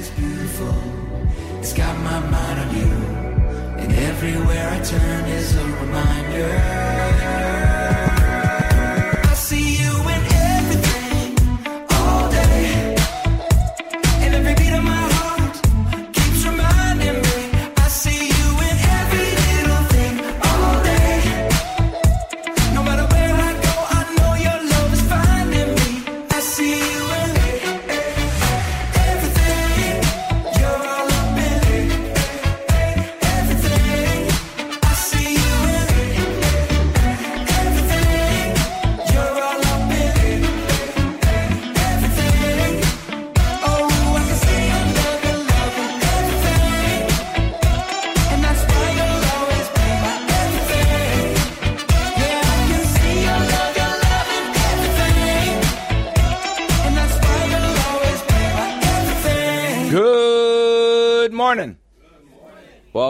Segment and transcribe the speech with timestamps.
[0.00, 0.74] is beautiful.
[1.58, 2.92] It's got my mind on you.
[3.82, 6.99] And everywhere I turn is a reminder.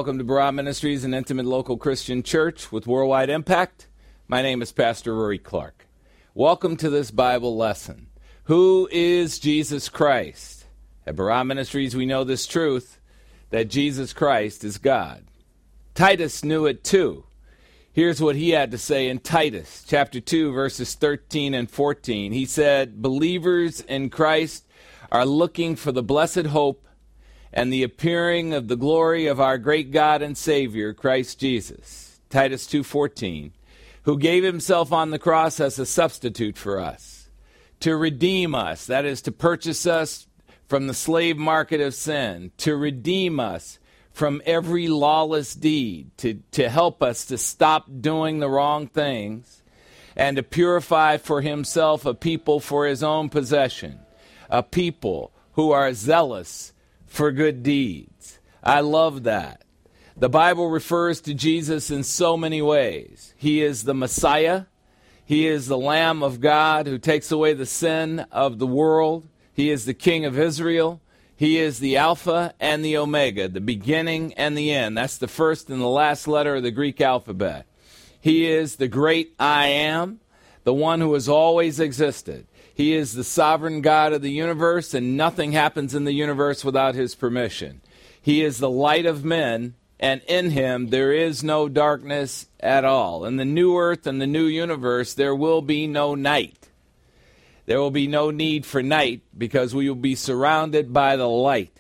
[0.01, 3.87] Welcome to Barah Ministries, an intimate local Christian church with worldwide impact.
[4.29, 5.87] My name is Pastor Rory Clark.
[6.33, 8.07] Welcome to this Bible lesson.
[8.45, 10.65] Who is Jesus Christ?
[11.07, 12.99] At Barah Ministries, we know this truth
[13.51, 15.25] that Jesus Christ is God.
[15.95, 17.25] Titus knew it too.
[17.93, 22.33] Here's what he had to say in Titus chapter 2 verses 13 and 14.
[22.33, 24.65] He said, "Believers in Christ
[25.13, 26.87] are looking for the blessed hope
[27.53, 32.67] and the appearing of the glory of our great God and Savior Christ Jesus." Titus
[32.67, 33.53] 2:14,
[34.05, 37.29] who gave himself on the cross as a substitute for us
[37.81, 40.27] to redeem us, that is to purchase us
[40.69, 43.79] from the slave market of sin, to redeem us
[44.13, 49.63] from every lawless deed, to, to help us to stop doing the wrong things,
[50.15, 53.99] and to purify for himself a people for his own possession,
[54.49, 56.73] a people who are zealous
[57.11, 58.39] for good deeds.
[58.63, 59.65] I love that.
[60.17, 63.35] The Bible refers to Jesus in so many ways.
[63.37, 64.65] He is the Messiah.
[65.25, 69.29] He is the Lamb of God who takes away the sin of the world.
[69.53, 71.01] He is the King of Israel.
[71.37, 74.97] He is the Alpha and the Omega, the beginning and the end.
[74.97, 77.67] That's the first and the last letter of the Greek alphabet.
[78.21, 80.21] He is the great I am,
[80.65, 82.47] the one who has always existed.
[82.81, 86.95] He is the sovereign God of the universe, and nothing happens in the universe without
[86.95, 87.83] his permission.
[88.23, 93.27] He is the light of men, and in him there is no darkness at all.
[93.27, 96.71] In the new earth and the new universe, there will be no night.
[97.67, 101.77] There will be no need for night because we will be surrounded by the light.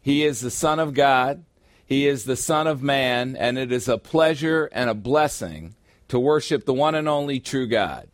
[0.00, 1.44] He is the Son of God.
[1.84, 5.74] He is the Son of Man, and it is a pleasure and a blessing
[6.06, 8.06] to worship the one and only true God.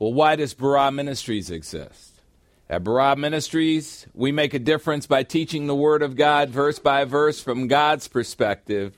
[0.00, 2.22] Well, why does Barah Ministries exist?
[2.70, 7.04] At Barah Ministries, we make a difference by teaching the Word of God verse by
[7.04, 8.96] verse from God's perspective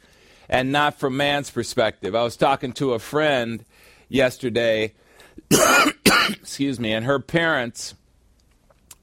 [0.48, 2.14] and not from man's perspective.
[2.14, 3.64] I was talking to a friend
[4.08, 4.94] yesterday,
[6.20, 7.96] excuse me, and her parents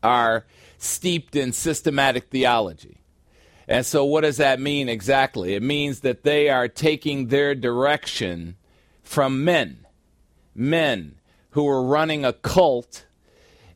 [0.02, 0.46] are
[0.78, 3.02] steeped in systematic theology.
[3.68, 5.54] And so, what does that mean exactly?
[5.54, 8.56] It means that they are taking their direction
[9.04, 9.86] from men,
[10.56, 11.19] men
[11.60, 13.06] who are running a cult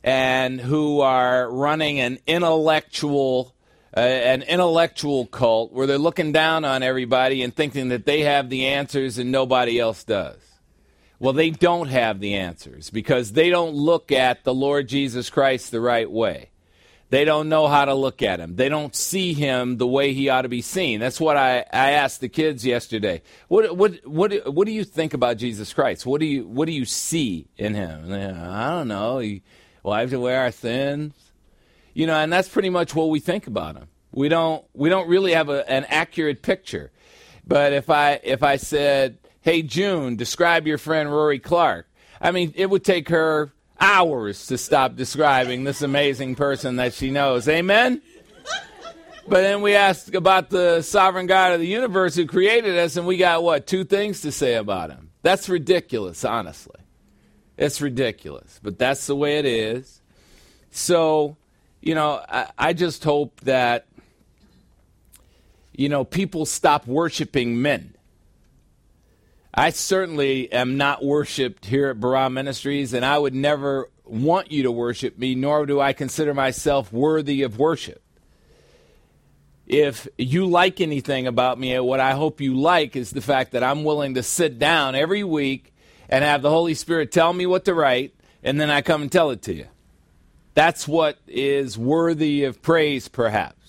[0.05, 3.53] and who are running an intellectual
[3.95, 8.49] uh, an intellectual cult where they're looking down on everybody and thinking that they have
[8.49, 10.39] the answers and nobody else does.
[11.19, 15.69] Well, they don't have the answers because they don't look at the Lord Jesus Christ
[15.71, 16.51] the right way.
[17.09, 18.56] They don't know how to look at him.
[18.56, 21.00] They don't see him the way he ought to be seen.
[21.00, 23.22] That's what I, I asked the kids yesterday.
[23.50, 26.08] What, what, what, what do you think about Jesus Christ?
[26.08, 28.09] What do you, what do you see in him?
[28.09, 29.19] They, I don't know.
[29.19, 29.44] He
[29.84, 31.13] wiped away our sins.
[31.94, 33.90] You know, and that's pretty much what we think about him.
[34.12, 36.92] We don't, we don't really have a, an accurate picture.
[37.46, 41.88] But if I, if I said, hey, June, describe your friend Rory Clark,
[42.19, 47.12] I mean, it would take her hours to stop describing this amazing person that she
[47.12, 47.50] knows.
[47.50, 48.01] Amen?
[49.27, 53.06] But then we asked about the sovereign God of the universe who created us, and
[53.06, 53.68] we got what?
[53.68, 55.12] Two things to say about him.
[55.21, 56.80] That's ridiculous, honestly.
[57.57, 60.01] It's ridiculous, but that's the way it is.
[60.71, 61.36] So,
[61.81, 63.86] you know, I, I just hope that,
[65.74, 67.93] you know, people stop worshiping men.
[69.55, 74.63] I certainly am not worshiped here at Barah Ministries, and I would never want you
[74.63, 78.01] to worship me, nor do I consider myself worthy of worship.
[79.67, 83.63] If you like anything about me, what I hope you like is the fact that
[83.63, 85.71] I'm willing to sit down every week
[86.09, 89.11] and have the Holy Spirit tell me what to write, and then I come and
[89.11, 89.67] tell it to you.
[90.55, 93.62] That's what is worthy of praise, perhaps.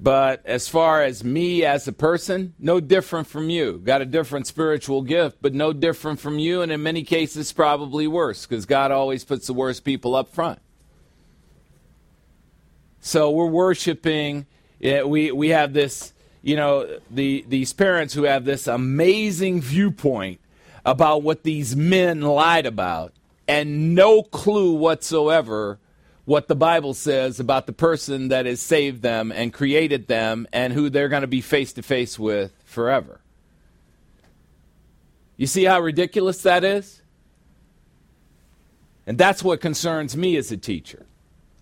[0.00, 3.78] But as far as me as a person, no different from you.
[3.78, 8.06] Got a different spiritual gift, but no different from you, and in many cases, probably
[8.06, 10.60] worse, because God always puts the worst people up front.
[13.00, 14.46] So we're worshiping.
[14.80, 16.12] Eh, we, we have this,
[16.42, 20.40] you know, the, these parents who have this amazing viewpoint
[20.84, 23.14] about what these men lied about
[23.48, 25.80] and no clue whatsoever
[26.28, 30.74] what the Bible says about the person that has saved them and created them and
[30.74, 33.22] who they're going to be face to face with forever.
[35.38, 37.00] You see how ridiculous that is?
[39.06, 41.06] And that's what concerns me as a teacher.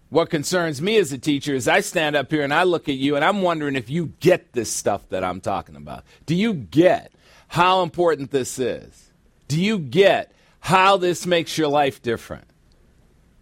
[0.08, 2.96] What concerns me as a teacher is I stand up here and I look at
[2.96, 6.02] you and I'm wondering if you get this stuff that I'm talking about.
[6.26, 7.12] Do you get
[7.46, 9.12] how important this is?
[9.46, 12.48] Do you get how this makes your life different?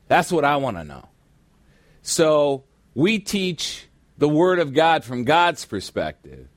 [0.06, 1.08] That's what I want to know.
[2.06, 2.64] So
[2.94, 6.48] we teach the Word of God from God's perspective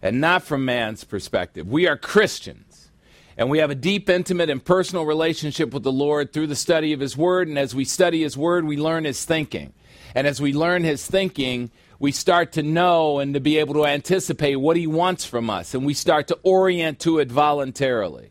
[0.00, 1.68] and not from man's perspective.
[1.68, 2.88] We are Christians.
[3.36, 6.94] And we have a deep, intimate, and personal relationship with the Lord through the study
[6.94, 7.48] of His Word.
[7.48, 9.74] And as we study His Word, we learn His thinking.
[10.14, 13.84] And as we learn His thinking, we start to know and to be able to
[13.84, 15.74] anticipate what He wants from us.
[15.74, 18.30] And we start to orient to it voluntarily.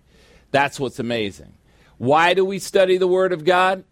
[0.50, 1.54] That's what's amazing.
[2.00, 3.84] Why do we study the Word of God?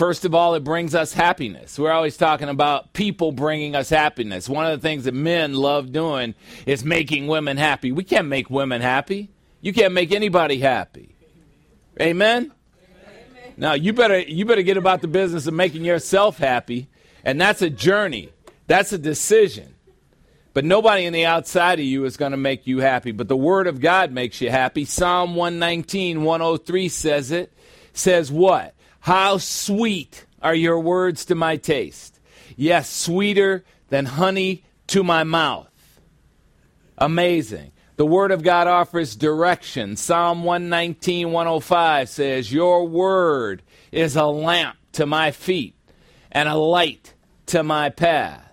[0.00, 1.78] First of all, it brings us happiness.
[1.78, 4.48] We're always talking about people bringing us happiness.
[4.48, 7.92] One of the things that men love doing is making women happy.
[7.92, 9.28] We can't make women happy.
[9.60, 11.16] You can't make anybody happy.
[12.00, 12.44] Amen?
[12.44, 13.54] Amen.
[13.58, 16.88] Now, you better you better get about the business of making yourself happy,
[17.22, 18.30] and that's a journey.
[18.68, 19.74] That's a decision.
[20.54, 23.36] But nobody in the outside of you is going to make you happy, but the
[23.36, 24.86] word of God makes you happy.
[24.86, 27.52] Psalm 119, 103 says it.
[27.92, 28.74] Says what?
[29.00, 32.20] How sweet are your words to my taste.
[32.56, 35.68] Yes, sweeter than honey to my mouth.
[36.98, 37.72] Amazing.
[37.96, 39.96] The Word of God offers direction.
[39.96, 43.62] Psalm 119, 105 says, Your Word
[43.92, 45.76] is a lamp to my feet
[46.32, 47.14] and a light
[47.46, 48.52] to my path.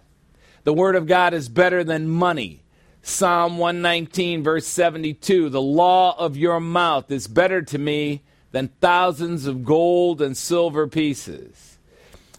[0.63, 2.63] The Word of God is better than money.
[3.01, 8.23] Psalm 119, verse 72 The law of your mouth is better to me
[8.57, 11.77] than thousands of gold and silver pieces.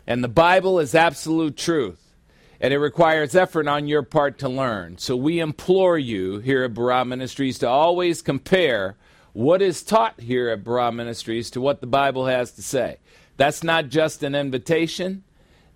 [0.04, 2.12] And the Bible is absolute truth,
[2.60, 4.98] and it requires effort on your part to learn.
[4.98, 8.96] So we implore you here at Barah Ministries to always compare
[9.32, 12.96] what is taught here at Barah Ministries to what the Bible has to say.
[13.36, 15.22] That's not just an invitation.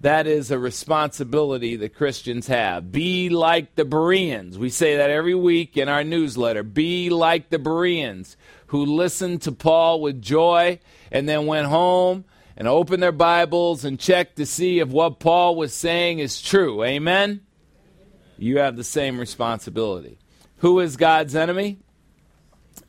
[0.01, 2.91] That is a responsibility that Christians have.
[2.91, 4.59] Be like the Bereans.
[4.59, 6.65] We say that every week in our newsletter.
[6.65, 8.37] Be like the Bereans
[8.73, 10.81] who listened to Paul with joy
[11.11, 12.25] and then went home
[12.57, 16.83] and opened their Bibles and checked to see if what Paul was saying is true.
[16.83, 17.43] Amen?
[18.39, 20.17] You have the same responsibility.
[20.61, 21.81] Who is God's enemy?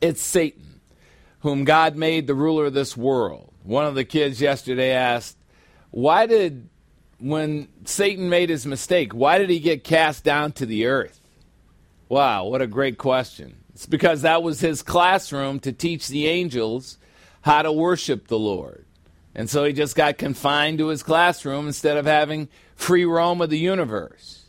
[0.00, 0.80] It's Satan,
[1.40, 3.52] whom God made the ruler of this world.
[3.62, 5.36] One of the kids yesterday asked,
[5.90, 6.70] Why did,
[7.18, 11.20] when Satan made his mistake, why did he get cast down to the earth?
[12.08, 13.63] Wow, what a great question.
[13.74, 16.98] It's because that was his classroom to teach the angels
[17.42, 18.86] how to worship the Lord.
[19.34, 23.50] And so he just got confined to his classroom instead of having free roam of
[23.50, 24.46] the universe.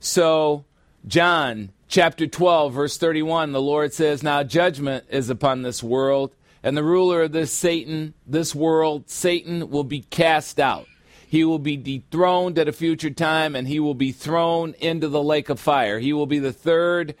[0.00, 0.64] So,
[1.06, 6.76] John chapter 12, verse 31, the Lord says, Now judgment is upon this world, and
[6.76, 10.86] the ruler of this Satan, this world, Satan, will be cast out.
[11.28, 15.22] He will be dethroned at a future time, and he will be thrown into the
[15.22, 15.98] lake of fire.
[15.98, 17.14] He will be the third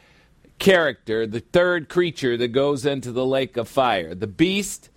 [0.58, 4.90] character, the third creature that goes into the lake of fire the beast,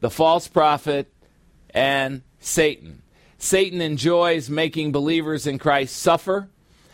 [0.00, 1.12] the false prophet,
[1.70, 3.02] and Satan.
[3.38, 6.48] Satan enjoys making believers in Christ suffer,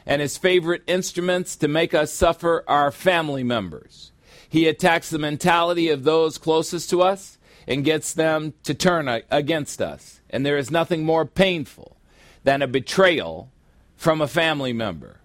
[0.06, 4.12] and his favorite instruments to make us suffer are family members.
[4.48, 9.80] He attacks the mentality of those closest to us and gets them to turn against
[9.80, 10.20] us.
[10.28, 11.96] And there is nothing more painful
[12.44, 13.50] than a betrayal
[13.96, 15.20] from a family member.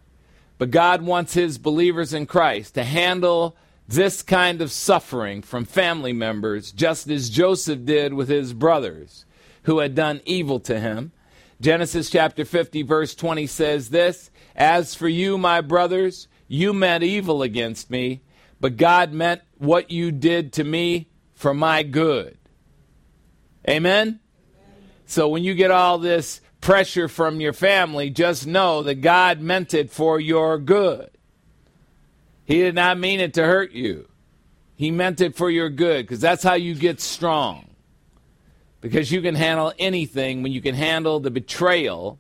[0.60, 3.56] But God wants his believers in Christ to handle
[3.88, 9.26] this kind of suffering from family members, just as Joseph did with his brothers
[9.64, 11.12] who had done evil to him.
[11.62, 17.42] Genesis chapter 50, verse 20 says this As for you, my brothers, you meant evil
[17.42, 18.22] against me,
[18.60, 22.38] but God meant what you did to me for my good.
[23.68, 24.20] Amen?
[25.06, 29.74] So when you get all this pressure from your family, just know that God meant
[29.74, 31.10] it for your good.
[32.46, 34.10] He did not mean it to hurt you.
[34.76, 37.70] He meant it for your good because that's how you get strong.
[38.82, 42.20] Because you can handle anything when you can handle the betrayal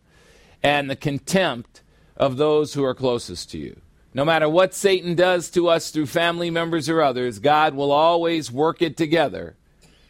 [0.61, 1.81] and the contempt
[2.17, 3.81] of those who are closest to you.
[4.13, 8.51] No matter what Satan does to us through family members or others, God will always
[8.51, 9.55] work it together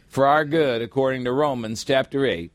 [0.08, 2.52] for our good, according to Romans chapter 8,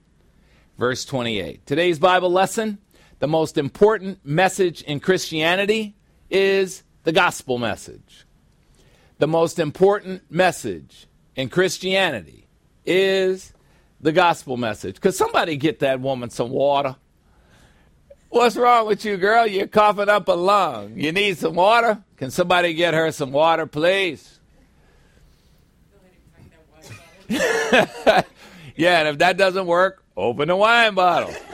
[0.79, 1.67] verse 28.
[1.67, 2.79] Today's Bible lesson
[3.21, 5.95] the most important message in Christianity
[6.29, 8.27] is the gospel message.
[9.19, 12.49] The most important message in Christianity
[12.85, 13.53] is
[14.01, 15.01] the gospel message.
[15.01, 16.97] Could somebody get that woman some water?
[18.29, 19.47] What's wrong with you, girl?
[19.47, 20.99] You're coughing up a lung.
[20.99, 22.03] You need some water?
[22.17, 24.41] Can somebody get her some water, please?
[27.29, 28.23] yeah,
[28.77, 31.35] and if that doesn't work, open the wine bottle.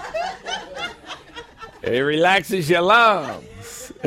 [1.83, 3.93] It relaxes your lungs.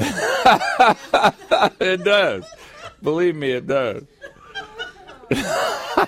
[1.80, 2.46] it does.
[3.02, 4.04] Believe me, it does.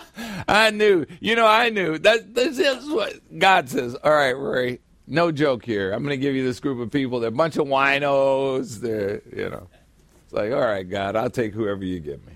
[0.47, 1.07] I knew.
[1.19, 1.97] You know, I knew.
[1.97, 3.95] That, this is what God says.
[3.95, 5.91] All right, Rory, no joke here.
[5.91, 7.19] I'm going to give you this group of people.
[7.19, 8.79] They're a bunch of winos.
[8.79, 9.67] They're, you know,
[10.23, 12.33] it's like, all right, God, I'll take whoever you give me.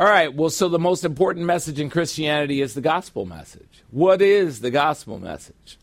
[0.00, 3.82] All right, well, so the most important message in Christianity is the gospel message.
[3.90, 5.76] What is the gospel message?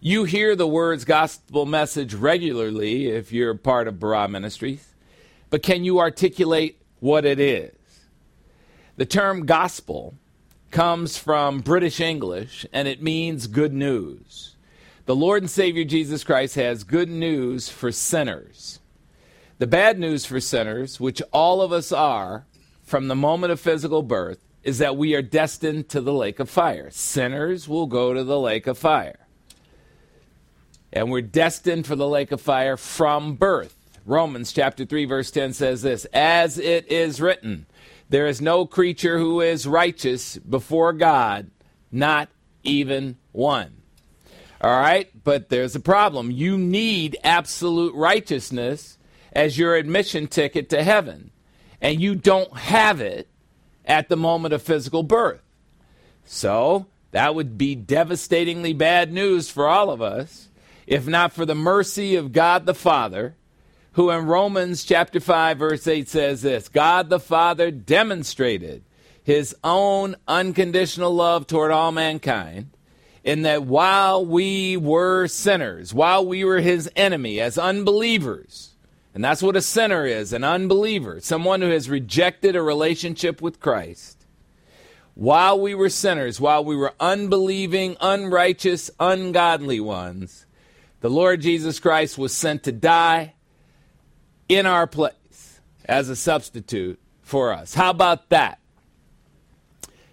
[0.00, 4.94] You hear the words gospel message regularly if you're part of Barah Ministries,
[5.50, 7.74] but can you articulate what it is?
[8.96, 10.14] The term gospel
[10.70, 14.56] comes from British English and it means good news.
[15.04, 18.80] The Lord and Savior Jesus Christ has good news for sinners.
[19.58, 22.46] The bad news for sinners, which all of us are
[22.88, 26.50] from the moment of physical birth, is that we are destined to the lake of
[26.50, 26.90] fire.
[26.90, 29.26] Sinners will go to the lake of fire.
[30.92, 33.76] And we're destined for the lake of fire from birth.
[34.04, 37.66] Romans chapter 3 verse 10 says this, as it is written,
[38.08, 41.50] there is no creature who is righteous before God,
[41.92, 42.30] not
[42.62, 43.82] even one.
[44.60, 45.10] All right?
[45.24, 46.30] But there's a problem.
[46.30, 48.96] You need absolute righteousness
[49.32, 51.30] as your admission ticket to heaven.
[51.80, 53.28] And you don't have it
[53.84, 55.42] at the moment of physical birth.
[56.24, 60.48] So, that would be devastatingly bad news for all of us,
[60.86, 63.34] if not for the mercy of God the Father,
[63.92, 68.84] who in Romans chapter 5 verse 8 says this, God the Father demonstrated
[69.22, 72.70] his own unconditional love toward all mankind
[73.24, 78.74] in that while we were sinners, while we were his enemy as unbelievers,
[79.14, 83.60] and that's what a sinner is an unbeliever, someone who has rejected a relationship with
[83.60, 84.26] Christ.
[85.14, 90.46] While we were sinners, while we were unbelieving, unrighteous, ungodly ones,
[91.00, 93.34] the Lord Jesus Christ was sent to die
[94.48, 97.74] in our place as a substitute for us.
[97.74, 98.60] How about that?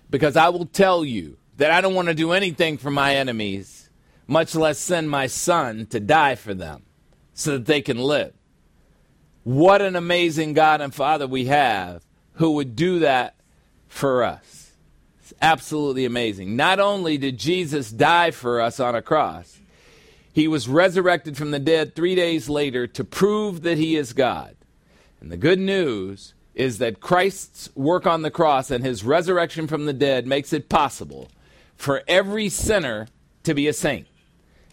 [0.10, 3.90] Because I will tell you that I don't want to do anything for my enemies,
[4.28, 6.84] much less send my son to die for them
[7.34, 8.34] so that they can live.
[9.46, 13.36] What an amazing God and Father we have who would do that
[13.88, 14.72] for us.
[15.22, 16.56] It's absolutely amazing.
[16.56, 19.60] Not only did Jesus die for us on a cross,
[20.34, 24.56] he was resurrected from the dead three days later to prove that he is God.
[25.22, 29.86] And the good news is that Christ's work on the cross and his resurrection from
[29.86, 31.30] the dead makes it possible
[31.76, 33.10] for every sinner
[33.44, 34.08] to be a saint.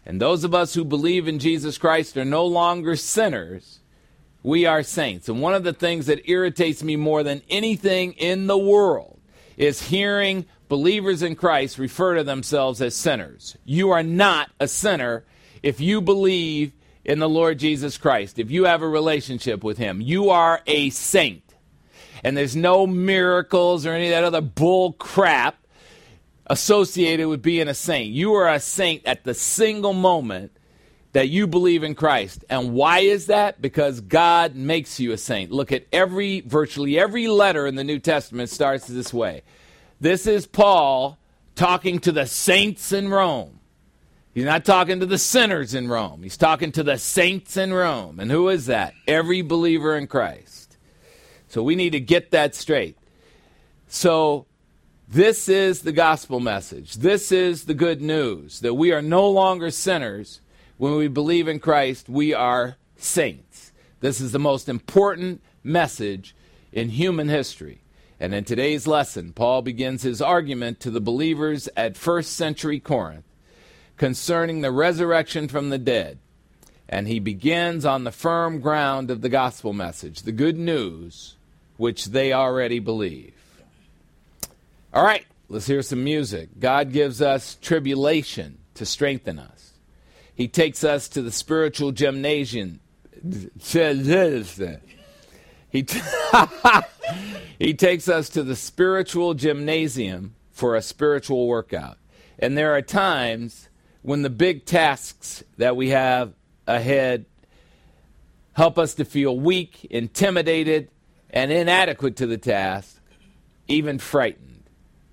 [0.07, 3.81] And those of us who believe in Jesus Christ are no longer sinners.
[4.43, 5.29] We are saints.
[5.29, 9.21] And one of the things that irritates me more than anything in the world
[9.57, 13.57] is hearing believers in Christ refer to themselves as sinners.
[13.65, 15.25] You are not a sinner
[15.63, 16.73] if you believe
[17.05, 20.01] in the Lord Jesus Christ, if you have a relationship with Him.
[20.01, 21.43] You are a saint.
[22.25, 25.57] And there's no miracles or any of that other bull crap
[26.47, 28.13] associated with being a saint.
[28.13, 30.53] You are a saint at the single moment
[31.13, 32.45] that you believe in Christ.
[32.49, 33.61] And why is that?
[33.61, 35.51] Because God makes you a saint.
[35.51, 39.43] Look at every, virtually every letter in the New Testament starts this way.
[40.01, 41.19] This is Paul
[41.55, 43.61] talking to the saints in Rome.
[44.35, 46.23] He's not talking to the sinners in Rome.
[46.23, 48.19] He's talking to the saints in Rome.
[48.19, 48.95] And who is that?
[49.07, 50.79] Every believer in Christ.
[51.49, 52.97] So we need to get that straight.
[53.89, 54.47] So
[55.07, 56.95] this is the gospel message.
[56.95, 60.41] This is the good news that we are no longer sinners.
[60.83, 63.71] When we believe in Christ, we are saints.
[64.01, 66.35] This is the most important message
[66.73, 67.83] in human history.
[68.19, 73.23] And in today's lesson, Paul begins his argument to the believers at first century Corinth
[73.97, 76.19] concerning the resurrection from the dead.
[76.89, 81.37] And he begins on the firm ground of the gospel message, the good news,
[81.77, 83.35] which they already believe.
[84.93, 86.49] All right, let's hear some music.
[86.59, 89.62] God gives us tribulation to strengthen us.
[90.43, 92.81] He takes us to the spiritual gymnasium,
[95.71, 96.01] He, t-
[97.61, 101.97] he takes us to the spiritual gymnasium for a spiritual workout.
[102.41, 103.69] And there are times
[104.03, 106.33] when the big tasks that we have
[106.67, 107.27] ahead
[108.55, 110.91] help us to feel weak, intimidated,
[111.31, 113.01] and inadequate to the task,
[113.69, 114.65] even frightened.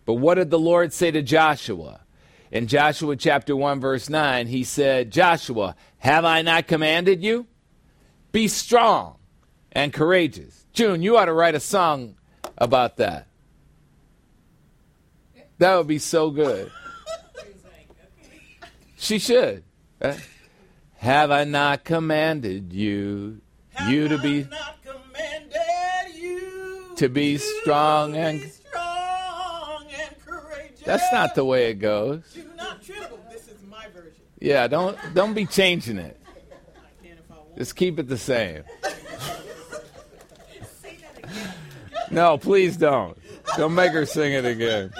[0.08, 2.00] But what did the Lord say to Joshua?
[2.52, 7.46] In Joshua chapter 1, verse 9, he said, Joshua, have I not commanded you?
[8.32, 9.18] Be strong
[9.72, 10.66] and courageous.
[10.74, 12.16] June, you ought to write a song
[12.58, 13.28] about that.
[15.60, 16.72] That would be so good.
[18.98, 19.64] She should.
[20.98, 23.42] Have I not commanded you,
[23.74, 24.48] Have you to be
[26.16, 28.52] you to be strong and-
[30.90, 32.24] That's not the way it goes.
[32.34, 33.20] Do not tremble.
[33.32, 34.24] This is my version.
[34.40, 36.20] Yeah, don't don't be changing it.
[36.34, 37.58] I can if I want.
[37.60, 38.64] Just keep it the same.
[42.10, 43.16] No, please don't.
[43.56, 44.92] Don't make her sing it again.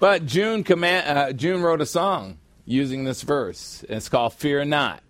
[0.00, 3.84] But June command, uh, June wrote a song using this verse.
[3.88, 5.00] It's called "Fear Not."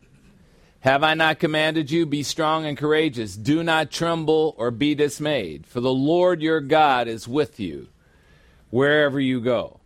[0.81, 2.05] Have I not commanded you?
[2.05, 3.37] Be strong and courageous.
[3.37, 7.89] Do not tremble or be dismayed, for the Lord your God is with you
[8.71, 9.81] wherever you go.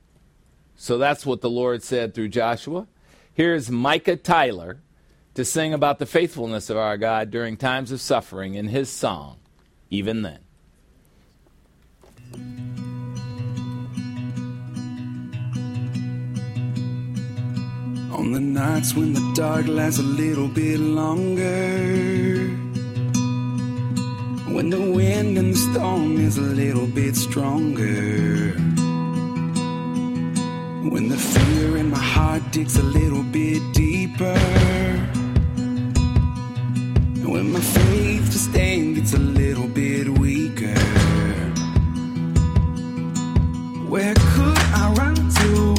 [0.77, 2.87] So that's what the Lord said through Joshua.
[3.33, 4.81] Here's Micah Tyler
[5.35, 9.39] to sing about the faithfulness of our God during times of suffering in his song,
[9.91, 10.41] Even Then.
[18.13, 22.49] On the nights when the dark lasts a little bit longer.
[24.53, 28.72] When the wind and the storm is a little bit stronger.
[30.91, 34.35] When the fear in my heart digs a little bit deeper.
[37.15, 40.75] And when my faith to stand gets a little bit weaker.
[43.89, 45.72] Where could I run to?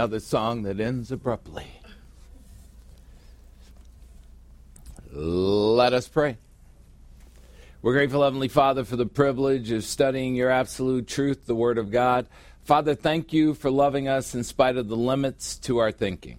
[0.00, 1.66] Another song that ends abruptly.
[5.12, 6.38] Let us pray.
[7.82, 11.90] We're grateful, Heavenly Father, for the privilege of studying your absolute truth, the Word of
[11.90, 12.28] God.
[12.64, 16.38] Father, thank you for loving us in spite of the limits to our thinking.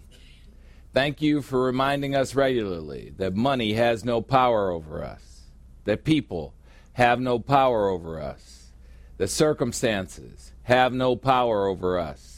[0.91, 5.41] Thank you for reminding us regularly that money has no power over us,
[5.83, 6.55] that people
[6.93, 8.71] have no power over us,
[9.17, 12.30] that circumstances have no power over us,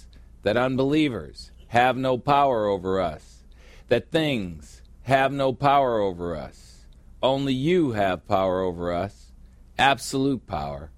[0.43, 3.43] that unbelievers have no power over us,
[3.87, 6.85] that things have no power over us.
[7.21, 9.31] Only you have power over us,
[9.77, 10.91] absolute power,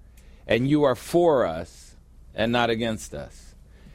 [0.46, 1.96] and you are for us
[2.34, 3.54] and not against us.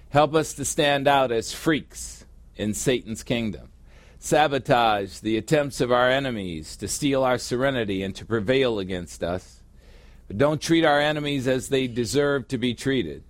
[0.09, 3.69] Help us to stand out as freaks in Satan's kingdom.
[4.19, 9.61] Sabotage the attempts of our enemies to steal our serenity and to prevail against us.
[10.27, 13.23] But don't treat our enemies as they deserve to be treated.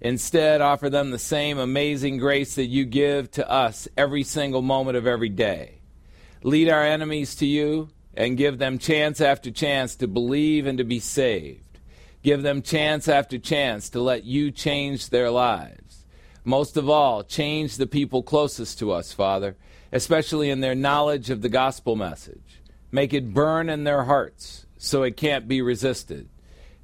[0.00, 4.96] Instead, offer them the same amazing grace that you give to us every single moment
[4.96, 5.80] of every day.
[6.42, 10.84] Lead our enemies to you and give them chance after chance to believe and to
[10.84, 11.80] be saved.
[12.22, 16.04] Give them chance after chance to let you change their lives.
[16.44, 19.56] Most of all, change the people closest to us, Father,
[19.92, 22.62] especially in their knowledge of the gospel message.
[22.90, 26.28] Make it burn in their hearts so it can't be resisted.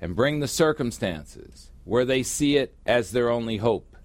[0.00, 3.96] And bring the circumstances where they see it as their only hope.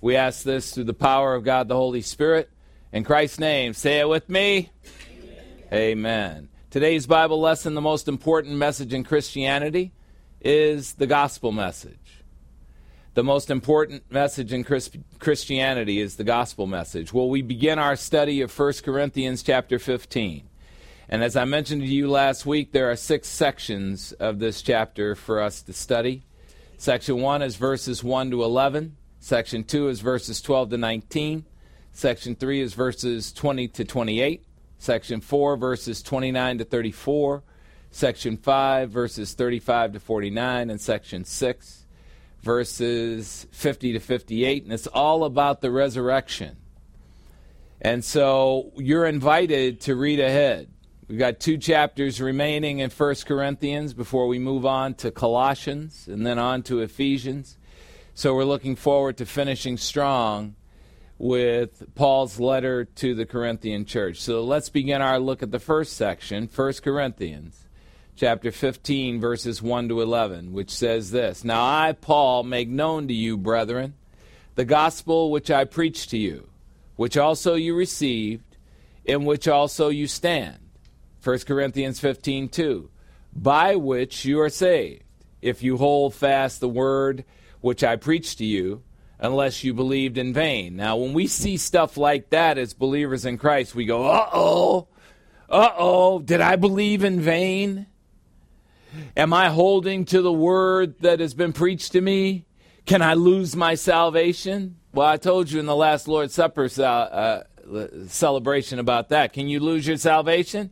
[0.00, 2.50] We ask this through the power of God the Holy Spirit.
[2.92, 4.70] In Christ's name, say it with me.
[5.10, 5.72] Amen.
[5.72, 6.48] Amen.
[6.70, 9.92] Today's Bible lesson, the most important message in Christianity,
[10.40, 12.22] is the gospel message.
[13.14, 17.12] The most important message in Chris- Christianity is the gospel message.
[17.12, 20.48] Well, we begin our study of 1 Corinthians chapter 15.
[21.08, 25.14] And as I mentioned to you last week, there are six sections of this chapter
[25.14, 26.24] for us to study.
[26.84, 28.94] Section 1 is verses 1 to 11.
[29.18, 31.46] Section 2 is verses 12 to 19.
[31.92, 34.44] Section 3 is verses 20 to 28.
[34.76, 37.42] Section 4, verses 29 to 34.
[37.90, 40.68] Section 5, verses 35 to 49.
[40.68, 41.86] And Section 6,
[42.42, 44.64] verses 50 to 58.
[44.64, 46.58] And it's all about the resurrection.
[47.80, 50.73] And so you're invited to read ahead.
[51.06, 56.26] We've got two chapters remaining in 1 Corinthians before we move on to Colossians and
[56.26, 57.58] then on to Ephesians.
[58.14, 60.54] So we're looking forward to finishing strong
[61.18, 64.22] with Paul's letter to the Corinthian church.
[64.22, 67.68] So let's begin our look at the first section, 1 Corinthians
[68.16, 73.14] chapter 15 verses 1 to 11, which says this, Now I Paul make known to
[73.14, 73.94] you, brethren,
[74.54, 76.48] the gospel which I preached to you,
[76.96, 78.56] which also you received,
[79.04, 80.63] in which also you stand
[81.24, 82.90] 1 Corinthians 15 2.
[83.34, 85.02] By which you are saved,
[85.42, 87.24] if you hold fast the word
[87.60, 88.82] which I preached to you,
[89.18, 90.76] unless you believed in vain.
[90.76, 94.88] Now, when we see stuff like that as believers in Christ, we go, uh oh,
[95.48, 97.86] uh oh, did I believe in vain?
[99.16, 102.46] Am I holding to the word that has been preached to me?
[102.86, 104.76] Can I lose my salvation?
[104.92, 107.42] Well, I told you in the last Lord's Supper uh,
[108.06, 109.32] celebration about that.
[109.32, 110.70] Can you lose your salvation?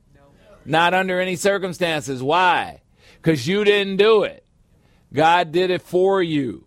[0.65, 2.23] Not under any circumstances.
[2.23, 2.83] Why?
[3.17, 4.45] Because you didn't do it.
[5.13, 6.65] God did it for you.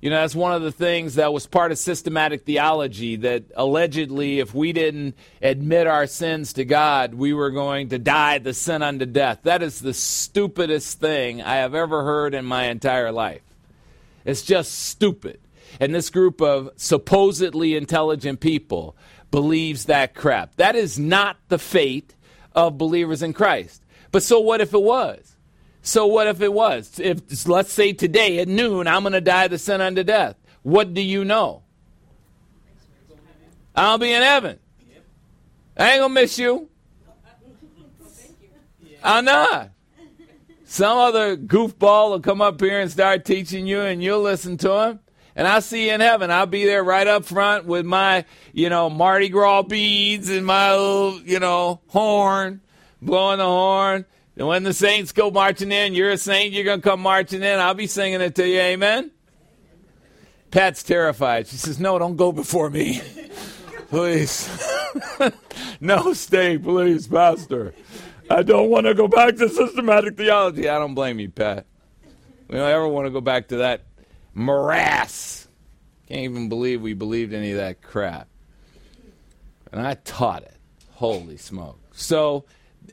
[0.00, 4.40] You know, that's one of the things that was part of systematic theology that allegedly,
[4.40, 8.82] if we didn't admit our sins to God, we were going to die the sin
[8.82, 9.40] unto death.
[9.44, 13.42] That is the stupidest thing I have ever heard in my entire life.
[14.24, 15.40] It's just stupid.
[15.78, 18.96] And this group of supposedly intelligent people
[19.30, 20.56] believes that crap.
[20.56, 22.16] That is not the fate
[22.54, 23.82] of believers in Christ.
[24.10, 25.36] But so what if it was?
[25.82, 27.00] So what if it was?
[27.00, 30.36] If let's say today at noon I'm going to die the sin unto death.
[30.62, 31.62] What do you know?
[33.74, 34.58] I'll be in heaven.
[35.76, 36.68] I ain't gonna miss you.
[39.02, 39.70] I'm not.
[40.64, 44.88] Some other goofball will come up here and start teaching you, and you'll listen to
[44.88, 45.00] him.
[45.34, 46.30] And I'll see you in heaven.
[46.30, 50.72] I'll be there right up front with my, you know, Mardi Gras beads and my
[50.72, 52.60] little, you know, horn,
[53.00, 54.04] blowing the horn.
[54.36, 57.42] And when the saints go marching in, you're a saint, you're going to come marching
[57.42, 57.60] in.
[57.60, 58.60] I'll be singing it to you.
[58.60, 59.10] Amen?
[60.50, 61.46] Pat's terrified.
[61.46, 63.00] She says, No, don't go before me.
[63.88, 64.48] please.
[65.80, 67.74] no, stay, please, Pastor.
[68.30, 70.68] I don't want to go back to systematic theology.
[70.68, 71.66] I don't blame you, Pat.
[72.48, 73.82] We don't ever want to go back to that
[74.34, 75.48] morass.
[76.06, 78.28] Can't even believe we believed any of that crap.
[79.72, 80.56] And I taught it.
[80.92, 81.78] Holy smoke.
[81.92, 82.44] So,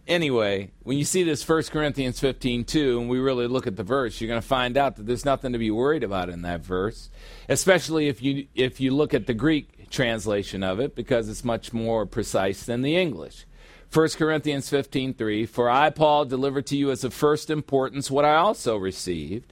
[0.08, 3.84] anyway, when you see this 1 Corinthians 15 2, and we really look at the
[3.84, 6.62] verse, you're going to find out that there's nothing to be worried about in that
[6.62, 7.10] verse,
[7.48, 11.74] especially if you, if you look at the Greek translation of it, because it's much
[11.74, 13.46] more precise than the English.
[13.92, 18.36] 1 Corinthians 15:3 For I Paul delivered to you as of first importance what I
[18.36, 19.52] also received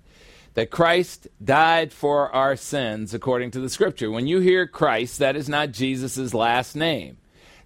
[0.58, 4.10] that Christ died for our sins according to the scripture.
[4.10, 7.18] When you hear Christ, that is not Jesus' last name.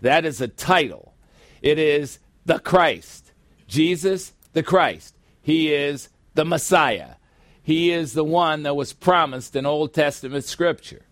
[0.02, 1.14] That is a title.
[1.62, 3.32] It is the Christ.
[3.66, 5.16] Jesus the Christ.
[5.42, 7.12] He is the Messiah.
[7.64, 11.06] He is the one that was promised in Old Testament scripture.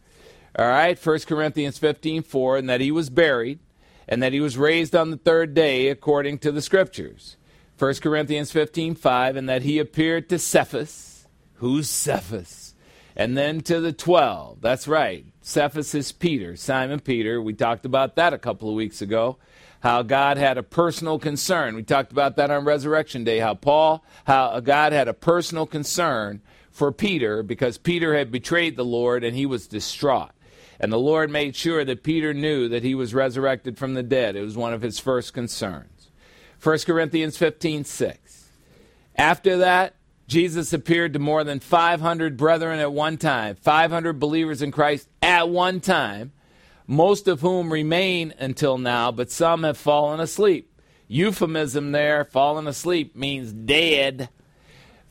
[0.57, 3.59] All right, 1 Corinthians 15 4, and that he was buried,
[4.05, 7.37] and that he was raised on the third day according to the scriptures.
[7.77, 11.08] 1 Corinthians 15 5, and that he appeared to Cephas.
[11.59, 12.73] Who's Cephas?
[13.15, 14.61] And then to the 12.
[14.61, 15.25] That's right.
[15.41, 17.41] Cephas is Peter, Simon Peter.
[17.41, 19.37] We talked about that a couple of weeks ago.
[19.81, 21.75] How God had a personal concern.
[21.75, 23.39] We talked about that on Resurrection Day.
[23.39, 26.41] How Paul, how uh, God had a personal concern
[26.71, 30.31] for Peter because Peter had betrayed the Lord and he was distraught.
[30.79, 34.37] And the Lord made sure that Peter knew that he was resurrected from the dead.
[34.37, 36.09] It was one of his first concerns.
[36.63, 38.49] 1 Corinthians 15 6.
[39.17, 39.95] After that,
[40.29, 45.49] Jesus appeared to more than 500 brethren at one time, 500 believers in Christ at
[45.49, 46.33] one time,
[46.85, 50.71] most of whom remain until now, but some have fallen asleep.
[51.07, 54.29] Euphemism there, fallen asleep, means dead.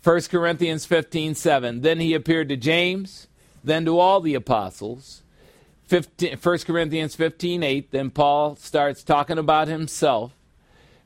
[0.04, 1.80] 1 Corinthians 15 7.
[1.80, 3.26] Then he appeared to James,
[3.64, 5.24] then to all the apostles.
[5.86, 7.90] 15, 1 Corinthians 15 8.
[7.90, 10.32] Then Paul starts talking about himself.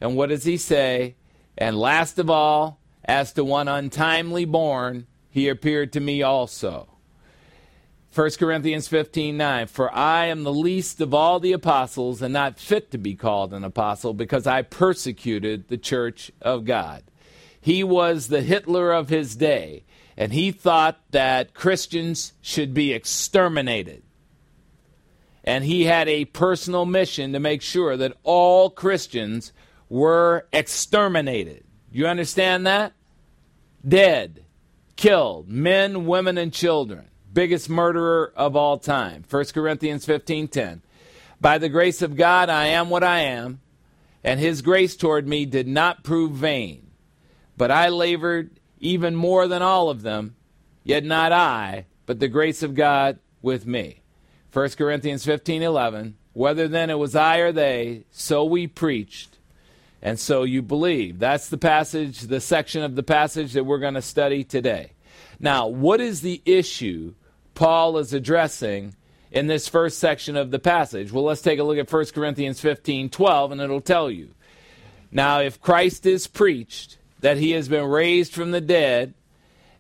[0.03, 1.15] And what does he say?
[1.57, 6.89] And last of all, as to one untimely born, he appeared to me also.
[8.15, 9.67] 1 Corinthians 15 9.
[9.69, 13.55] For I am the least of all the apostles and not fit to be called
[13.55, 17.03] an apostle because I persecuted the church of God.
[17.59, 19.85] He was the Hitler of his day,
[20.17, 24.03] and he thought that Christians should be exterminated.
[25.45, 29.53] And he had a personal mission to make sure that all Christians
[29.89, 31.65] were exterminated.
[31.93, 32.95] You understand that?
[33.87, 34.45] Dead,
[34.97, 37.09] killed, men, women, and children.
[37.33, 39.25] Biggest murderer of all time.
[39.29, 40.83] 1 Corinthians 15:10.
[41.41, 43.61] By the grace of God I am what I am,
[44.25, 46.91] and his grace toward me did not prove vain.
[47.57, 48.51] But I labored
[48.81, 50.37] even more than all of them,
[50.85, 54.03] yet not I, but the grace of God with me.
[54.53, 56.15] 1 Corinthians 15:11.
[56.33, 59.32] Whether then it was I or they, so we preached,
[60.03, 61.21] and so you believe.
[61.21, 64.93] That's the passage, the section of the passage that we're going to study today.
[65.39, 67.15] Now, what is the issue
[67.55, 68.97] Paul is addressing
[69.31, 71.13] in this first section of the passage?
[71.13, 74.35] Well, let's take a look at 1 Corinthians 15 12, and it'll tell you.
[75.13, 79.15] Now, if Christ is preached that he has been raised from the dead,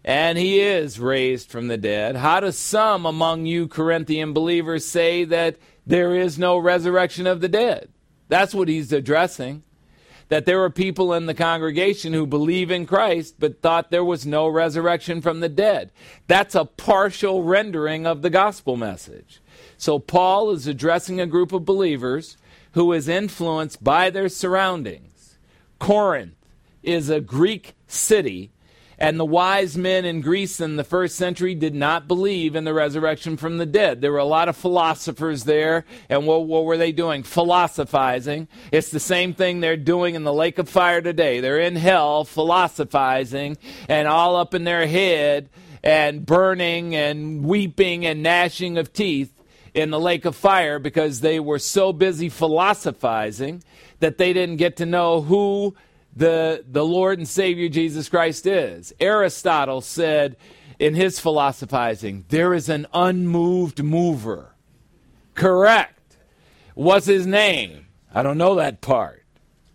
[0.04, 5.24] and he is raised from the dead, how do some among you Corinthian believers say
[5.24, 5.56] that
[5.86, 7.88] there is no resurrection of the dead?
[8.28, 9.62] That's what he's addressing
[10.32, 14.24] that there were people in the congregation who believe in Christ but thought there was
[14.24, 15.92] no resurrection from the dead.
[16.26, 19.42] That's a partial rendering of the gospel message.
[19.76, 22.38] So Paul is addressing a group of believers
[22.70, 25.36] who is influenced by their surroundings.
[25.78, 26.32] Corinth
[26.82, 28.52] is a Greek city
[28.98, 32.74] and the wise men in Greece in the first century did not believe in the
[32.74, 34.00] resurrection from the dead.
[34.00, 35.84] There were a lot of philosophers there.
[36.08, 37.22] And what, what, were they doing?
[37.22, 38.48] Philosophizing.
[38.70, 41.40] It's the same thing they're doing in the lake of fire today.
[41.40, 43.56] They're in hell philosophizing
[43.88, 45.48] and all up in their head
[45.82, 49.32] and burning and weeping and gnashing of teeth
[49.74, 53.62] in the lake of fire because they were so busy philosophizing
[54.00, 55.74] that they didn't get to know who
[56.14, 58.92] the, the Lord and Savior Jesus Christ is.
[59.00, 60.36] Aristotle said
[60.78, 64.54] in his philosophizing, there is an unmoved mover.
[65.34, 66.16] Correct.
[66.74, 67.86] What's his name?
[68.14, 69.24] I don't know that part.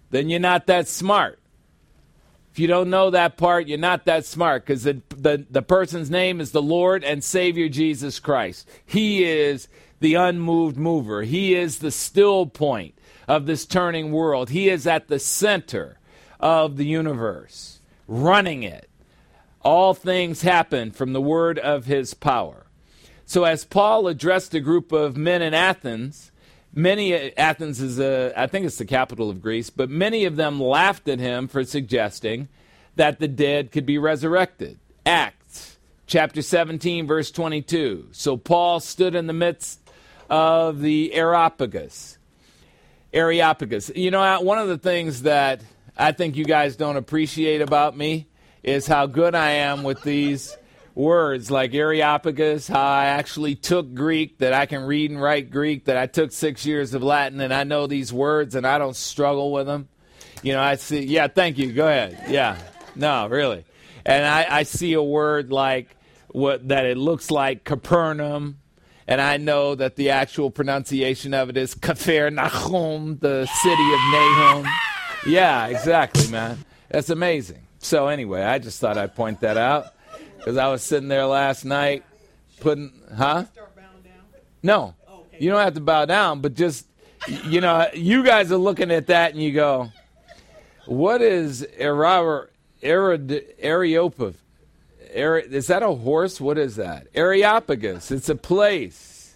[0.10, 1.40] Then you're not that smart.
[2.52, 6.10] If you don't know that part, you're not that smart because the, the, the person's
[6.10, 8.68] name is the Lord and Savior Jesus Christ.
[8.86, 9.68] He is
[10.00, 12.96] the unmoved mover, He is the still point
[13.28, 14.50] of this turning world.
[14.50, 15.97] He is at the center
[16.40, 18.90] of the universe, running it.
[19.62, 22.68] All things happen from the word of his power.
[23.26, 26.32] So, as Paul addressed a group of men in Athens,
[26.74, 30.62] many Athens is a, I think it's the capital of Greece, but many of them
[30.62, 32.48] laughed at him for suggesting
[32.96, 34.80] that the dead could be resurrected.
[35.06, 38.08] Acts chapter 17, verse 22.
[38.12, 39.80] So Paul stood in the midst
[40.30, 42.18] of the Areopagus.
[43.14, 43.92] Areopagus.
[43.96, 45.62] You know, one of the things that
[45.98, 48.28] I think you guys don't appreciate about me
[48.64, 50.56] is how good I am with these
[50.94, 55.86] words like Areopagus, how I actually took Greek, that I can read and write Greek,
[55.86, 58.96] that I took six years of Latin and I know these words and I don't
[58.96, 59.88] struggle with them.
[60.44, 61.74] You know, I see, yeah, thank you.
[61.74, 62.26] Go ahead.
[62.30, 62.58] Yeah.
[62.96, 63.66] No, really.
[64.06, 65.96] And I, I see a word like
[66.30, 68.60] what that it looks like Capernaum,
[69.08, 74.00] and I know that the actual pronunciation of it is Kafer Nahum, the city of
[74.12, 74.66] Nahum.
[75.26, 76.64] Yeah, exactly, man.
[76.90, 77.62] That's amazing.
[77.80, 79.94] So anyway, I just thought I'd point that out
[80.38, 82.04] because I was sitting there last night
[82.60, 83.46] putting, huh?
[83.46, 84.24] Start bowing down.
[84.64, 86.88] No, oh, you don't have to bow down, but just
[87.44, 89.92] you know, you guys are looking at that and you go,
[90.86, 92.52] "What is Areopagus?
[95.14, 96.40] Is that a horse?
[96.40, 97.08] What is that?
[97.14, 98.12] Areopagus.
[98.12, 99.36] It's a place."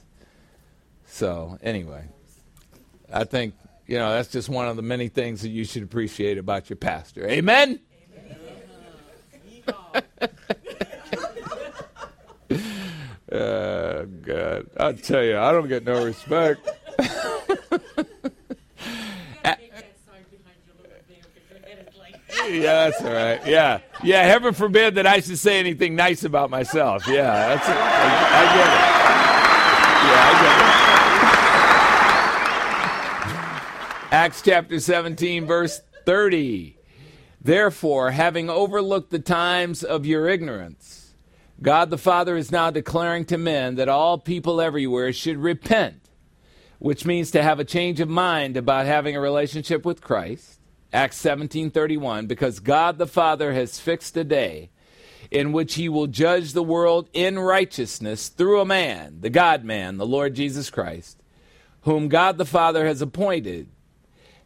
[1.05, 2.05] So anyway,
[3.11, 3.53] I think
[3.87, 6.77] you know that's just one of the many things that you should appreciate about your
[6.77, 7.27] pastor.
[7.27, 7.79] Amen.
[13.33, 14.69] Oh God!
[14.75, 16.67] I tell you, I don't get no respect.
[22.49, 23.45] Yeah, that's all right.
[23.45, 24.23] Yeah, yeah.
[24.23, 27.07] Heaven forbid that I should say anything nice about myself.
[27.07, 27.75] Yeah, that's it.
[27.75, 28.81] I, I get it.
[30.07, 30.70] Yeah, I get it.
[34.11, 36.75] Acts chapter 17, verse 30.
[37.39, 41.13] Therefore, having overlooked the times of your ignorance,
[41.61, 46.09] God the Father is now declaring to men that all people everywhere should repent,
[46.77, 50.59] which means to have a change of mind about having a relationship with Christ.
[50.91, 54.71] Acts 17:31 because God the Father has fixed a day
[55.31, 59.95] in which he will judge the world in righteousness through a man, the God man,
[59.95, 61.23] the Lord Jesus Christ,
[61.83, 63.69] whom God the Father has appointed,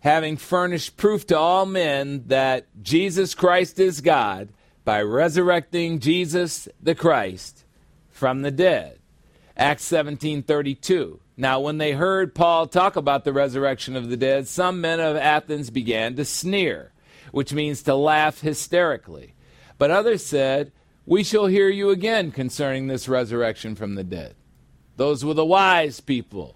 [0.05, 4.49] having furnished proof to all men that Jesus Christ is God
[4.83, 7.65] by resurrecting Jesus the Christ
[8.11, 8.99] from the dead.
[9.57, 11.21] Acts 17:32.
[11.35, 15.17] Now when they heard Paul talk about the resurrection of the dead, some men of
[15.17, 16.91] Athens began to sneer,
[17.31, 19.33] which means to laugh hysterically.
[19.79, 20.71] But others said,
[21.07, 24.35] "We shall hear you again concerning this resurrection from the dead."
[24.97, 26.54] Those were the wise people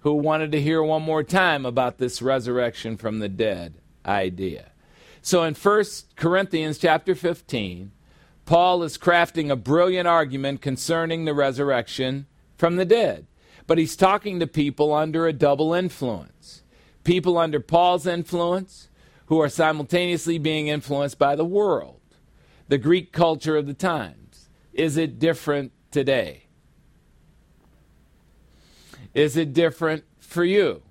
[0.00, 4.70] who wanted to hear one more time about this resurrection from the dead idea.
[5.22, 5.84] So in 1
[6.16, 7.92] Corinthians chapter 15,
[8.46, 13.26] Paul is crafting a brilliant argument concerning the resurrection from the dead.
[13.66, 16.62] But he's talking to people under a double influence.
[17.04, 18.88] People under Paul's influence
[19.26, 22.00] who are simultaneously being influenced by the world,
[22.68, 24.48] the Greek culture of the times.
[24.72, 26.46] Is it different today?
[29.14, 30.82] Is it different for you?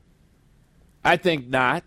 [1.03, 1.83] I think not.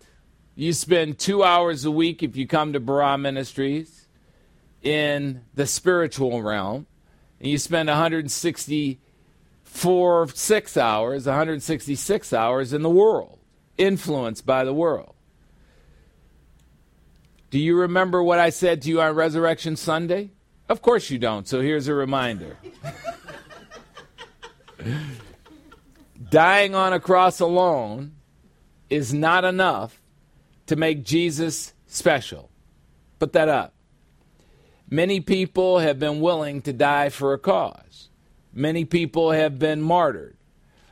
[0.55, 4.07] You spend two hours a week if you come to Barah Ministries
[4.81, 6.85] in the spiritual realm,
[7.39, 13.39] and you spend 164 six hours, 166 hours in the world,
[13.77, 15.13] influenced by the world.
[17.49, 20.31] Do you remember what I said to you on Resurrection Sunday?
[20.69, 22.57] Of course you don't, so here's a reminder.
[26.33, 28.13] Dying on a cross alone
[28.89, 30.01] is not enough
[30.65, 32.49] to make Jesus special.
[33.19, 33.75] Put that up.
[34.89, 38.09] Many people have been willing to die for a cause.
[38.51, 40.35] Many people have been martyred.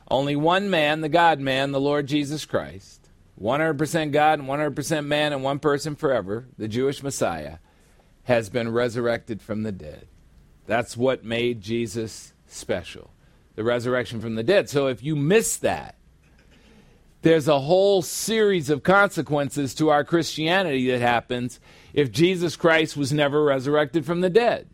[0.08, 5.32] Only one man, the God man, the Lord Jesus Christ, 100% God and 100% man
[5.32, 7.56] and one person forever, the Jewish Messiah,
[8.26, 10.06] has been resurrected from the dead.
[10.68, 13.11] That's what made Jesus special
[13.54, 14.68] the resurrection from the dead.
[14.68, 15.96] So if you miss that,
[17.22, 21.60] there's a whole series of consequences to our Christianity that happens
[21.94, 24.68] if Jesus Christ was never resurrected from the dead.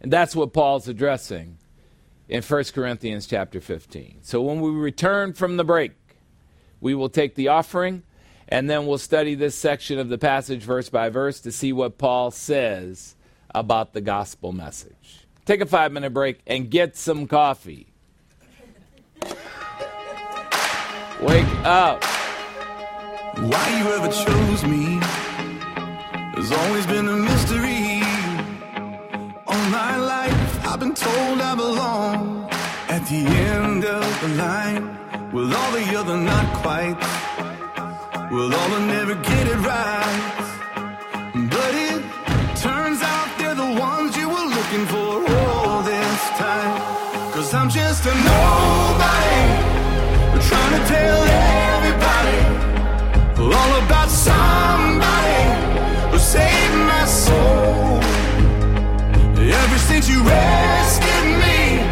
[0.00, 1.56] And that's what Paul's addressing
[2.28, 4.18] in 1 Corinthians chapter 15.
[4.22, 5.92] So when we return from the break,
[6.80, 8.02] we will take the offering
[8.48, 11.98] and then we'll study this section of the passage verse by verse to see what
[11.98, 13.16] Paul says
[13.54, 15.25] about the gospel message.
[15.46, 17.86] Take a five minute break and get some coffee.
[21.22, 22.04] Wake up.
[23.38, 24.98] Why you ever chose me
[26.34, 28.02] has always been a mystery.
[29.46, 32.48] All my life, I've been told I belong
[32.88, 36.98] at the end of the line with all the other not quite,
[38.32, 40.45] with all the never get it right.
[47.66, 49.42] I'm just a nobody.
[50.48, 51.20] Trying to tell
[51.74, 52.38] everybody
[53.42, 55.42] all about somebody
[56.12, 57.98] who saved my soul.
[59.64, 61.82] Ever since you rescued me,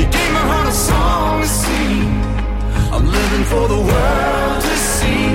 [0.00, 2.08] you gave my heart a song to sing.
[2.90, 5.26] I'm living for the world to see.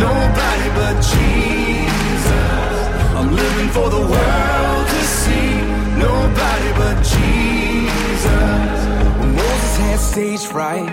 [0.00, 2.32] Nobody but Jesus.
[3.18, 4.51] I'm living for the world.
[10.02, 10.88] stage fright.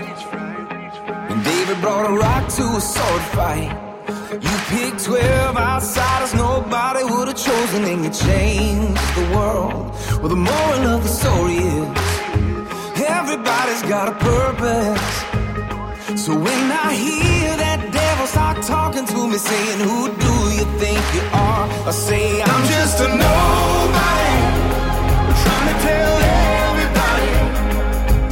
[1.30, 3.70] And David brought a rock to a sword fight.
[4.46, 9.92] You picked 12 outsiders nobody would have chosen, and you changed the world.
[10.20, 11.88] Well, the moral of the story is
[13.20, 15.30] everybody's got a purpose.
[16.24, 21.02] So when I hear that devil start talking to me, saying, Who do you think
[21.16, 21.66] you are?
[21.90, 24.34] I say, I'm, I'm just a nobody.
[25.42, 26.39] Trying to tell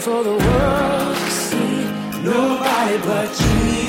[0.00, 2.22] for the world to see.
[2.22, 3.87] Nobody but you.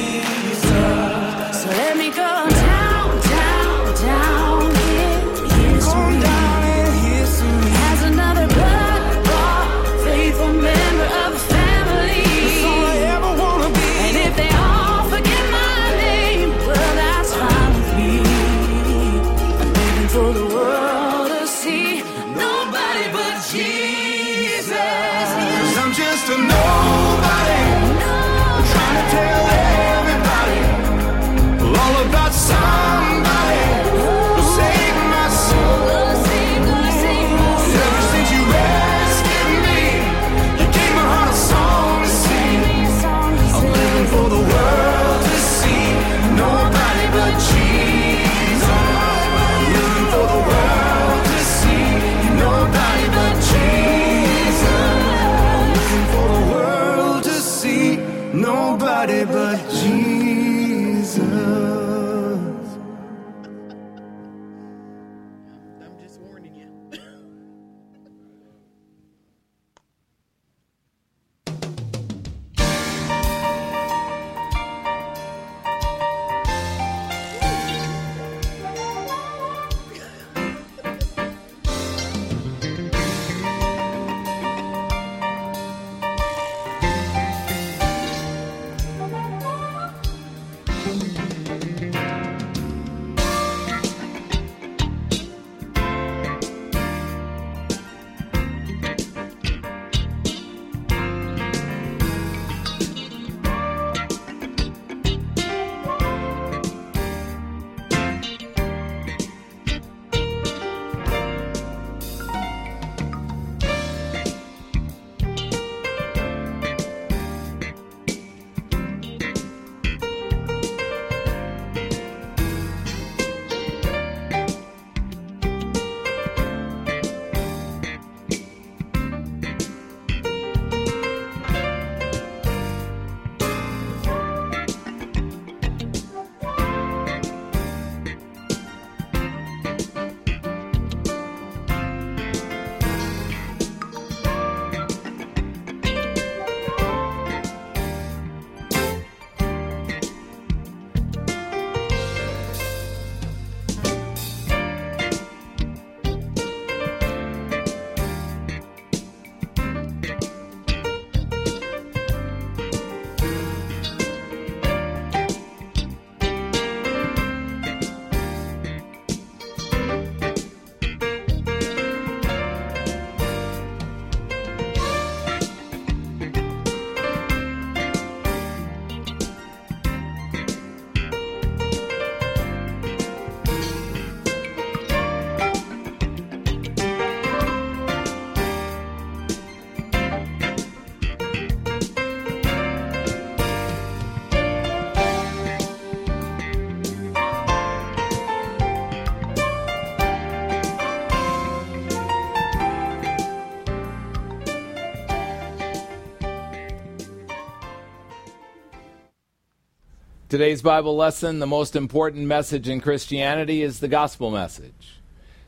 [210.39, 215.01] Today's Bible lesson, the most important message in Christianity is the gospel message.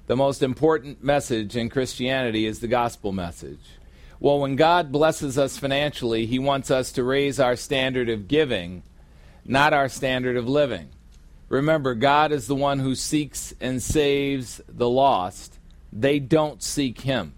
[0.08, 3.62] The most important message in Christianity is the gospel message.
[4.20, 8.84] Well, when God blesses us financially, He wants us to raise our standard of giving,
[9.46, 10.90] not our standard of living.
[11.48, 15.58] Remember, God is the one who seeks and saves the lost.
[15.94, 17.36] They don't seek Him.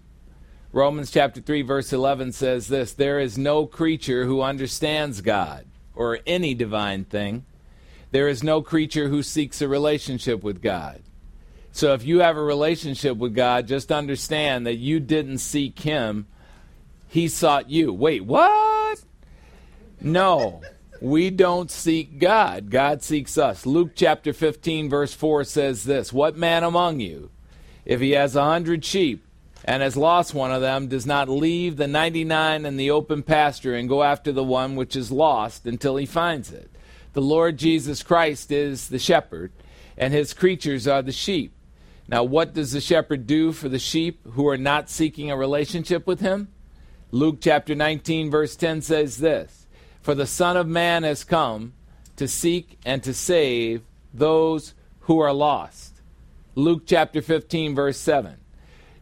[0.72, 6.18] Romans chapter 3 verse 11 says this, there is no creature who understands God or
[6.26, 7.44] any divine thing.
[8.10, 11.02] There is no creature who seeks a relationship with God.
[11.72, 16.28] So if you have a relationship with God, just understand that you didn't seek him,
[17.08, 17.92] he sought you.
[17.92, 19.02] Wait, what?
[20.00, 20.62] No.
[21.00, 22.70] We don't seek God.
[22.70, 23.66] God seeks us.
[23.66, 27.30] Luke chapter 15 verse 4 says this, what man among you
[27.84, 29.24] if he has a hundred sheep
[29.64, 33.74] and has lost one of them, does not leave the 99 in the open pasture
[33.74, 36.70] and go after the one which is lost until he finds it.
[37.14, 39.52] The Lord Jesus Christ is the shepherd,
[39.96, 41.54] and his creatures are the sheep.
[42.06, 46.06] Now, what does the shepherd do for the sheep who are not seeking a relationship
[46.06, 46.48] with him?
[47.10, 49.66] Luke chapter 19, verse 10 says this
[50.02, 51.72] For the Son of Man has come
[52.16, 56.02] to seek and to save those who are lost.
[56.54, 58.36] Luke chapter 15, verse 7.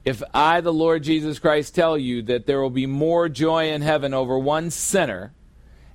[0.05, 3.83] If I, the Lord Jesus Christ, tell you that there will be more joy in
[3.83, 5.33] heaven over one sinner,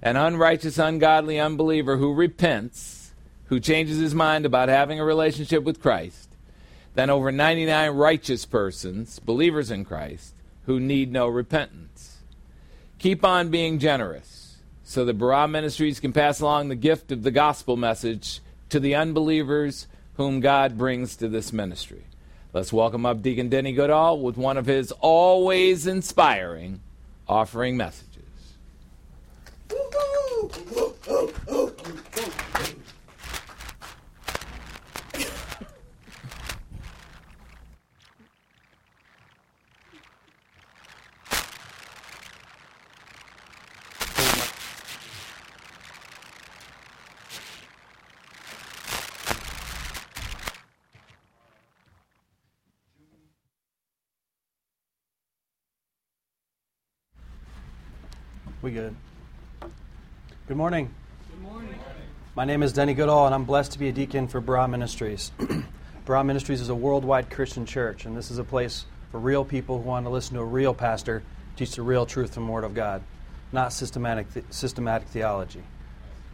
[0.02, 3.12] an unrighteous, ungodly unbeliever who repents,
[3.46, 6.30] who changes his mind about having a relationship with Christ,
[6.96, 10.34] than over 99 righteous persons, believers in Christ,
[10.66, 12.18] who need no repentance.
[13.00, 17.32] Keep on being generous so that Barah Ministries can pass along the gift of the
[17.32, 18.40] gospel message
[18.70, 19.86] to the unbelievers
[20.16, 22.07] whom God brings to this ministry.
[22.58, 26.80] Let's welcome up Deacon Denny Goodall with one of his always inspiring
[27.28, 28.24] offering messages.
[58.68, 58.98] We good.
[60.46, 60.94] Good morning.
[61.32, 61.80] Good morning.
[62.36, 65.32] My name is Denny Goodall, and I'm blessed to be a deacon for Barah Ministries.
[66.06, 69.78] Barah Ministries is a worldwide Christian church, and this is a place for real people
[69.78, 71.24] who want to listen to a real pastor
[71.56, 73.04] teach the real truth from the Word of God,
[73.54, 75.64] not systematic th- systematic theology.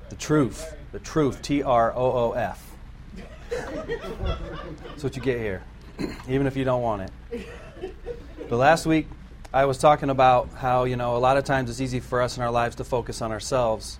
[0.09, 2.75] The truth, the truth, T R O O F.
[3.51, 5.61] That's what you get here,
[6.27, 7.93] even if you don't want it.
[8.49, 9.05] But last week,
[9.53, 12.37] I was talking about how, you know, a lot of times it's easy for us
[12.37, 13.99] in our lives to focus on ourselves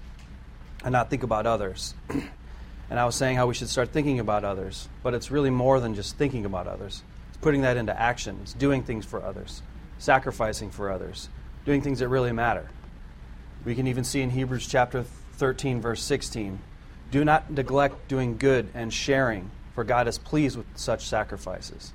[0.83, 1.93] and not think about others.
[2.09, 4.89] and I was saying how we should start thinking about others.
[5.03, 8.53] But it's really more than just thinking about others, it's putting that into action, it's
[8.53, 9.61] doing things for others,
[9.99, 11.29] sacrificing for others,
[11.65, 12.71] doing things that really matter.
[13.63, 16.59] We can even see in Hebrews chapter 13, verse 16
[17.11, 21.93] do not neglect doing good and sharing, for God is pleased with such sacrifices.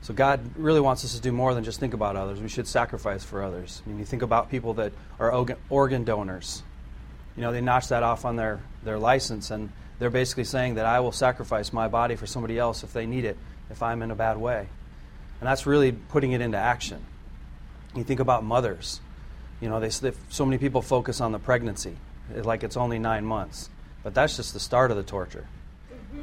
[0.00, 2.40] So God really wants us to do more than just think about others.
[2.40, 3.82] We should sacrifice for others.
[3.84, 5.30] I mean, you think about people that are
[5.68, 6.62] organ donors.
[7.36, 10.86] You know, they notch that off on their, their license, and they're basically saying that
[10.86, 13.36] I will sacrifice my body for somebody else if they need it,
[13.70, 14.68] if I'm in a bad way.
[15.40, 17.04] And that's really putting it into action.
[17.94, 19.00] You think about mothers.
[19.60, 21.96] You know, they, so many people focus on the pregnancy,
[22.34, 23.70] like it's only nine months.
[24.02, 25.46] But that's just the start of the torture.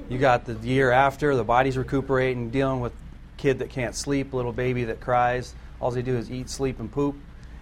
[0.10, 2.94] You got the year after, the body's recuperating, dealing with
[3.38, 5.54] kid that can't sleep, little baby that cries.
[5.80, 7.16] All they do is eat, sleep, and poop,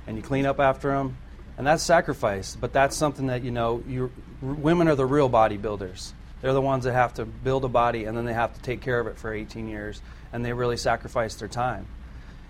[0.08, 1.18] and you clean up after them.
[1.58, 4.12] And that's sacrifice, but that's something that, you know, you
[4.42, 6.14] women are the real bodybuilders.
[6.42, 8.82] They're the ones that have to build a body and then they have to take
[8.82, 10.02] care of it for 18 years,
[10.32, 11.86] and they really sacrifice their time.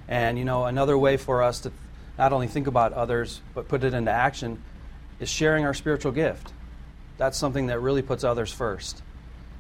[0.08, 1.72] And, you know, another way for us to
[2.18, 4.62] not only think about others, but put it into action
[5.20, 6.52] is sharing our spiritual gift.
[7.18, 9.02] That's something that really puts others first.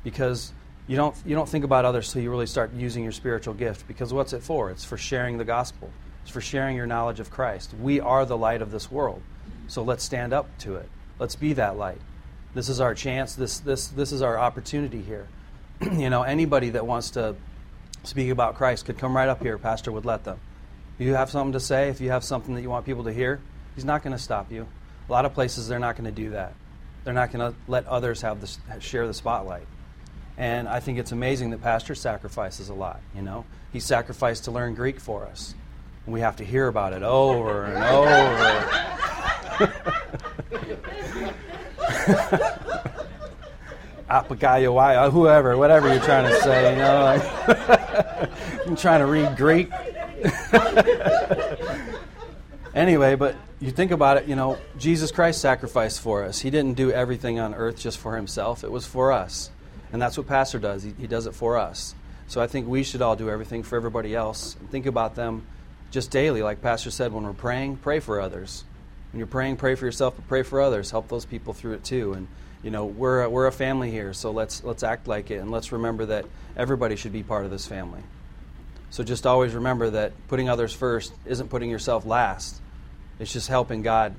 [0.04, 0.52] Because
[0.88, 3.88] you don't, you don't think about others until you really start using your spiritual gift
[3.88, 4.70] because what's it for?
[4.70, 5.90] It's for sharing the gospel,
[6.24, 7.74] it's for sharing your knowledge of Christ.
[7.82, 9.22] We are the light of this world.
[9.68, 10.90] So let's stand up to it.
[11.20, 12.02] Let's be that light.
[12.54, 13.36] This is our chance.
[13.36, 15.28] This, this, this is our opportunity here.
[15.82, 17.36] you know, anybody that wants to
[18.04, 19.58] speak about Christ could come right up here.
[19.58, 20.40] Pastor would let them.
[21.00, 23.14] If you have something to say, if you have something that you want people to
[23.14, 23.42] hear,
[23.76, 24.68] he's not going to stop you.
[25.10, 26.54] A lot of places they're not going to do that.
[27.04, 29.66] They're not going to let others have the, share the spotlight.
[30.38, 33.46] And I think it's amazing that Pastor sacrifices a lot, you know.
[33.72, 35.54] He sacrificed to learn Greek for us.
[36.06, 38.70] And we have to hear about it over and over.
[44.14, 46.72] apagayo, uh, whoever, whatever you're trying to say.
[46.72, 47.20] You know,
[48.68, 49.72] I'm trying to read Greek.
[52.76, 56.40] anyway, but you think about it, you know, Jesus Christ sacrificed for us.
[56.40, 59.50] He didn't do everything on earth just for himself, it was for us.
[59.94, 60.84] And that's what Pastor does.
[60.84, 61.96] He, he does it for us.
[62.28, 65.46] So I think we should all do everything for everybody else and think about them
[65.92, 66.42] just daily.
[66.42, 68.66] Like Pastor said, when we're praying, pray for others.
[69.12, 70.90] When you're praying, pray for yourself, but pray for others.
[70.90, 72.14] Help those people through it too.
[72.14, 72.28] And
[72.64, 75.52] you know, we're a, we're a family here, so let's let's act like it, and
[75.52, 76.26] let's remember that
[76.56, 78.02] everybody should be part of this family.
[78.90, 82.62] So just always remember that putting others first isn't putting yourself last.
[83.20, 84.16] It's just helping God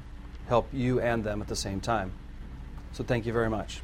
[0.47, 2.13] help you and them at the same time.
[2.93, 3.81] So thank you very much.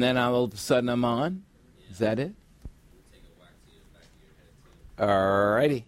[0.00, 1.42] And then all of a sudden I'm on.
[1.90, 2.32] Is that it?
[4.98, 5.84] All righty.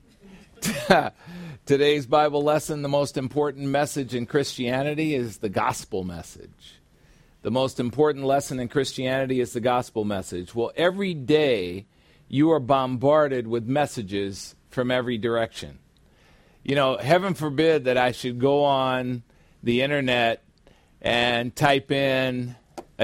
[1.65, 6.79] Today's Bible lesson, the most important message in Christianity is the gospel message.
[7.41, 10.55] The most important lesson in Christianity is the gospel message.
[10.55, 11.87] Well, every day
[12.29, 15.79] you are bombarded with messages from every direction.
[16.63, 19.23] You know, heaven forbid that I should go on
[19.63, 20.45] the internet
[21.01, 22.57] and type in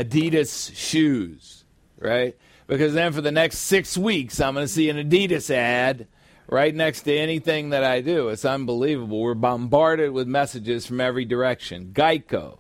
[0.04, 1.64] Adidas shoes,
[1.98, 2.36] right?
[2.66, 6.06] Because then for the next six weeks, I'm going to see an Adidas ad
[6.46, 8.28] right next to anything that I do.
[8.28, 9.20] It's unbelievable.
[9.20, 11.92] We're bombarded with messages from every direction.
[11.92, 12.58] Geico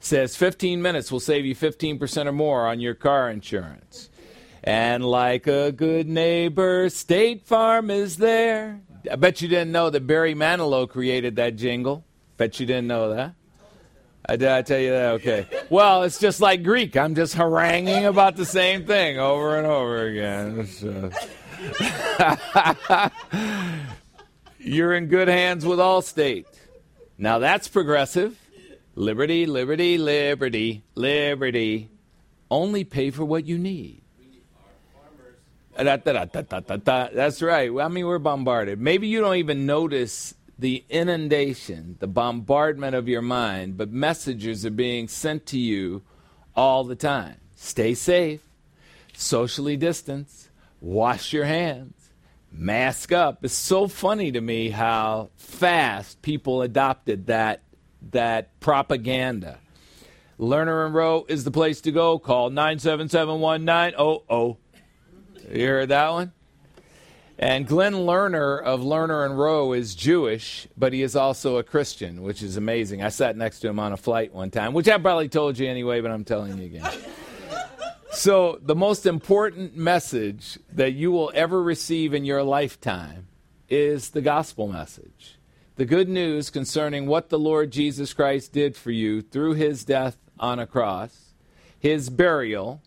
[0.00, 4.10] says 15 minutes will save you 15% or more on your car insurance.
[4.62, 8.80] And like a good neighbor, State Farm is there.
[9.10, 12.04] I bet you didn't know that Barry Manilow created that jingle.
[12.36, 13.34] Bet you didn't know that.
[14.26, 15.10] I did I tell you that?
[15.14, 15.46] Okay.
[15.68, 16.96] Well, it's just like Greek.
[16.96, 20.68] I'm just haranguing about the same thing over and over again.
[24.58, 26.46] You're in good hands with Allstate.
[27.18, 28.38] Now that's progressive.
[28.94, 31.90] Liberty, liberty, liberty, liberty.
[32.50, 34.02] Only pay for what you need.
[35.76, 37.70] Da, da, da, That's right.
[37.78, 38.80] I mean, we're bombarded.
[38.80, 44.70] Maybe you don't even notice the inundation, the bombardment of your mind, but messages are
[44.70, 46.02] being sent to you
[46.54, 47.36] all the time.
[47.56, 48.40] Stay safe,
[49.14, 50.50] socially distance,
[50.80, 52.10] wash your hands,
[52.52, 53.44] mask up.
[53.44, 57.62] It's so funny to me how fast people adopted that
[58.12, 59.58] that propaganda.
[60.38, 62.18] Lerner and Rowe is the place to go.
[62.18, 64.56] Call 9771900.
[65.50, 66.32] You heard that one?
[67.38, 72.22] And Glenn Lerner of Lerner and Rowe is Jewish, but he is also a Christian,
[72.22, 73.02] which is amazing.
[73.02, 75.68] I sat next to him on a flight one time, which I probably told you
[75.68, 76.90] anyway, but I'm telling you again.
[78.12, 83.26] So, the most important message that you will ever receive in your lifetime
[83.68, 85.36] is the gospel message.
[85.74, 90.16] The good news concerning what the Lord Jesus Christ did for you through his death
[90.38, 91.34] on a cross,
[91.76, 92.80] his burial,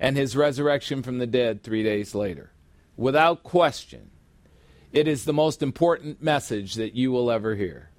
[0.00, 2.51] and his resurrection from the dead three days later.
[2.96, 4.10] Without question,
[4.92, 7.90] it is the most important message that you will ever hear.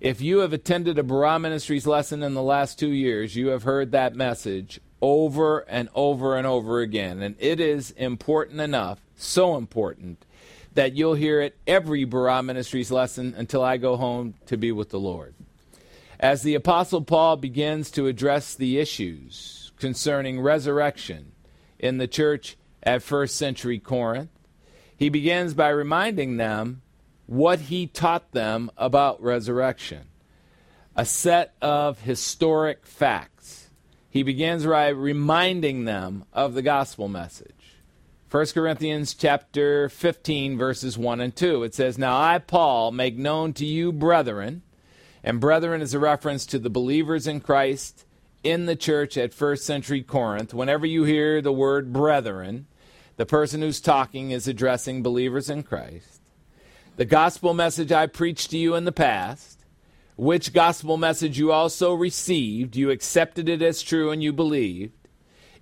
[0.00, 3.62] If you have attended a Barah Ministries lesson in the last two years, you have
[3.62, 7.22] heard that message over and over and over again.
[7.22, 10.24] And it is important enough, so important,
[10.74, 14.90] that you'll hear it every Barah Ministries lesson until I go home to be with
[14.90, 15.34] the Lord.
[16.20, 21.32] As the Apostle Paul begins to address the issues concerning resurrection
[21.78, 22.56] in the church
[22.86, 24.30] at first century Corinth,
[24.96, 26.80] he begins by reminding them
[27.26, 30.06] what he taught them about resurrection
[30.98, 33.68] a set of historic facts.
[34.08, 37.52] He begins by reminding them of the gospel message.
[38.30, 43.52] 1 Corinthians chapter 15 verses 1 and 2 it says now I Paul make known
[43.52, 44.62] to you brethren
[45.22, 48.04] and brethren is a reference to the believers in Christ
[48.42, 52.66] in the church at first century Corinth whenever you hear the word brethren
[53.16, 56.16] the person who's talking is addressing believers in Christ
[56.96, 59.66] the gospel message I preached to you in the past,
[60.16, 64.94] which gospel message you also received, you accepted it as true and you believed,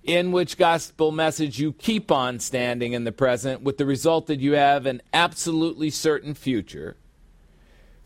[0.01, 4.39] in which gospel message you keep on standing in the present, with the result that
[4.39, 6.95] you have an absolutely certain future.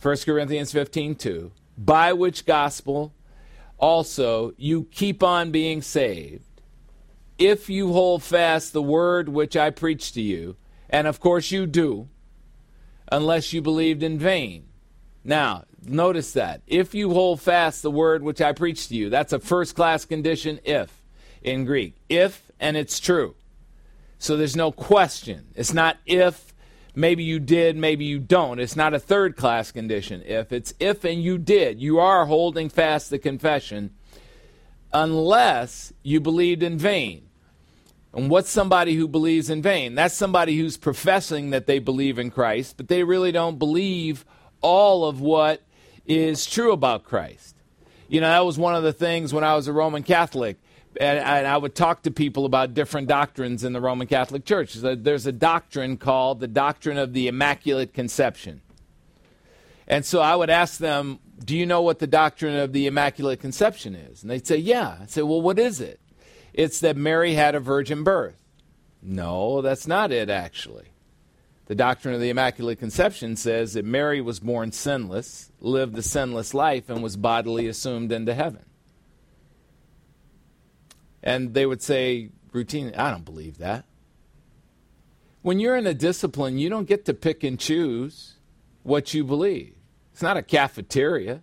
[0.01, 1.51] 1 Corinthians 15 2.
[1.77, 3.13] By which gospel
[3.77, 6.48] also you keep on being saved,
[7.39, 10.57] if you hold fast the word which I preached to you,
[10.89, 12.09] and of course you do
[13.11, 14.67] unless you believed in vain.
[15.23, 16.61] Now, notice that.
[16.67, 20.05] If you hold fast the word which I preached to you, that's a first class
[20.05, 21.01] condition if
[21.41, 21.95] in Greek.
[22.07, 23.35] If, and it's true.
[24.19, 25.47] So there's no question.
[25.55, 26.53] It's not if,
[26.93, 28.59] maybe you did, maybe you don't.
[28.59, 30.51] It's not a third class condition if.
[30.51, 31.81] It's if and you did.
[31.81, 33.91] You are holding fast the confession
[34.93, 37.28] unless you believed in vain.
[38.13, 39.95] And what's somebody who believes in vain?
[39.95, 44.25] That's somebody who's professing that they believe in Christ, but they really don't believe
[44.61, 45.61] all of what
[46.05, 47.55] is true about Christ.
[48.07, 50.57] You know, that was one of the things when I was a Roman Catholic,
[50.99, 54.73] and, and I would talk to people about different doctrines in the Roman Catholic Church.
[54.73, 58.61] There's a doctrine called the doctrine of the Immaculate Conception.
[59.87, 63.39] And so I would ask them, Do you know what the doctrine of the Immaculate
[63.39, 64.23] Conception is?
[64.23, 64.97] And they'd say, Yeah.
[65.01, 65.99] I'd say, Well, what is it?
[66.53, 68.35] It's that Mary had a virgin birth.
[69.01, 70.87] No, that's not it, actually.
[71.67, 76.53] The doctrine of the Immaculate Conception says that Mary was born sinless, lived a sinless
[76.53, 78.65] life, and was bodily assumed into heaven.
[81.21, 83.85] And they would say routinely, I don't believe that.
[85.41, 88.35] When you're in a discipline, you don't get to pick and choose
[88.83, 89.75] what you believe.
[90.11, 91.41] It's not a cafeteria.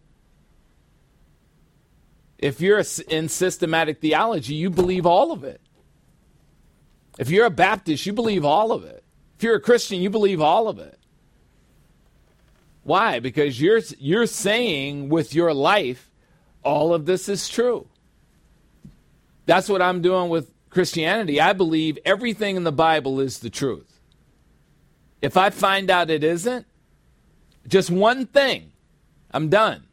[2.38, 5.60] If you're in systematic theology, you believe all of it.
[7.18, 9.02] If you're a Baptist, you believe all of it.
[9.36, 10.98] If you're a Christian, you believe all of it.
[12.82, 13.20] Why?
[13.20, 16.10] Because you're, you're saying with your life,
[16.62, 17.88] all of this is true.
[19.46, 21.40] That's what I'm doing with Christianity.
[21.40, 24.00] I believe everything in the Bible is the truth.
[25.22, 26.66] If I find out it isn't,
[27.66, 28.72] just one thing,
[29.30, 29.85] I'm done.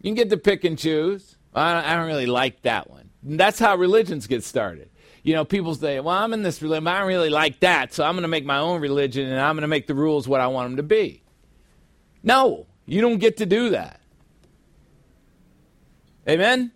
[0.00, 1.36] You can get to pick and choose.
[1.54, 3.10] I don't, I don't really like that one.
[3.26, 4.90] And that's how religions get started.
[5.22, 8.04] You know, people say, well, I'm in this religion, I don't really like that, so
[8.04, 10.40] I'm going to make my own religion and I'm going to make the rules what
[10.40, 11.22] I want them to be.
[12.22, 14.00] No, you don't get to do that.
[16.28, 16.72] Amen?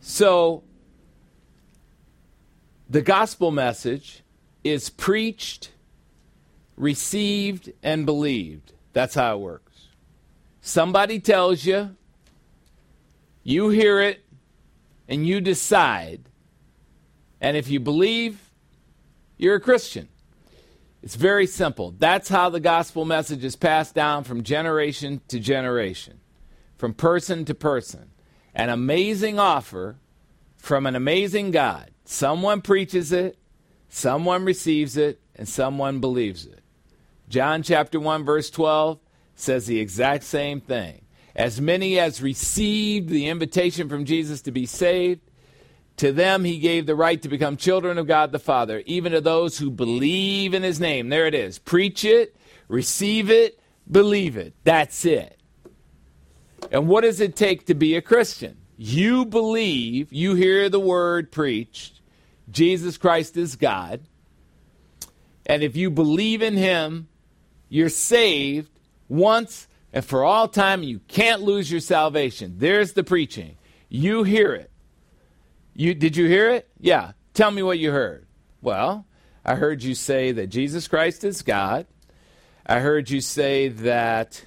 [0.00, 0.62] So,
[2.88, 4.22] the gospel message
[4.64, 5.72] is preached,
[6.76, 8.72] received, and believed.
[8.92, 9.88] That's how it works.
[10.60, 11.96] Somebody tells you,
[13.42, 14.24] you hear it,
[15.08, 16.28] and you decide.
[17.40, 18.50] And if you believe,
[19.36, 20.08] you're a Christian.
[21.02, 21.94] It's very simple.
[21.96, 26.20] That's how the gospel message is passed down from generation to generation,
[26.76, 28.10] from person to person.
[28.54, 29.96] An amazing offer
[30.56, 31.92] from an amazing God.
[32.04, 33.38] Someone preaches it,
[33.88, 36.62] someone receives it, and someone believes it.
[37.28, 38.98] John chapter 1 verse 12
[39.34, 41.02] says the exact same thing.
[41.36, 45.20] As many as received the invitation from Jesus to be saved,
[45.98, 49.20] to them he gave the right to become children of God the Father, even to
[49.20, 51.08] those who believe in his name.
[51.08, 51.58] There it is.
[51.58, 53.60] Preach it, receive it,
[53.90, 54.54] believe it.
[54.64, 55.38] That's it.
[56.72, 58.58] And what does it take to be a Christian?
[58.76, 62.00] You believe, you hear the word preached,
[62.50, 64.00] Jesus Christ is God.
[65.46, 67.07] And if you believe in him,
[67.68, 68.70] you're saved
[69.08, 70.82] once and for all time.
[70.82, 72.54] You can't lose your salvation.
[72.58, 73.56] There's the preaching.
[73.88, 74.70] You hear it.
[75.74, 76.68] You did you hear it?
[76.80, 77.12] Yeah.
[77.34, 78.26] Tell me what you heard.
[78.60, 79.06] Well,
[79.44, 81.86] I heard you say that Jesus Christ is God.
[82.66, 84.44] I heard you say that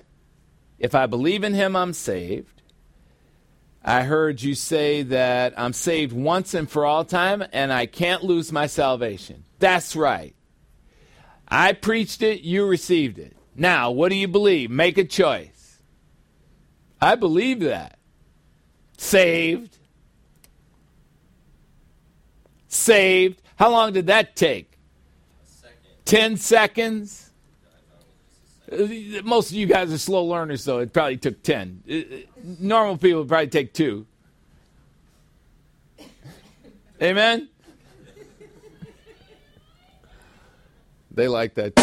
[0.78, 2.62] if I believe in him, I'm saved.
[3.84, 8.24] I heard you say that I'm saved once and for all time and I can't
[8.24, 9.44] lose my salvation.
[9.58, 10.36] That's right.
[11.52, 13.36] I preached it, you received it.
[13.56, 14.72] Now, what do you believe?
[14.72, 15.82] Make a choice.
[17.02, 18.00] I believe that.
[18.98, 19.78] Saved.
[22.70, 23.42] Saved.
[23.58, 24.72] How long did that take?
[26.06, 27.32] 10 seconds?
[28.72, 28.88] Uh,
[29.24, 31.84] Most of you guys are slow learners, so it probably took 10.
[31.90, 32.18] Uh, uh,
[32.60, 34.06] Normal people probably take two.
[37.02, 37.50] Amen?
[41.14, 41.76] They like that.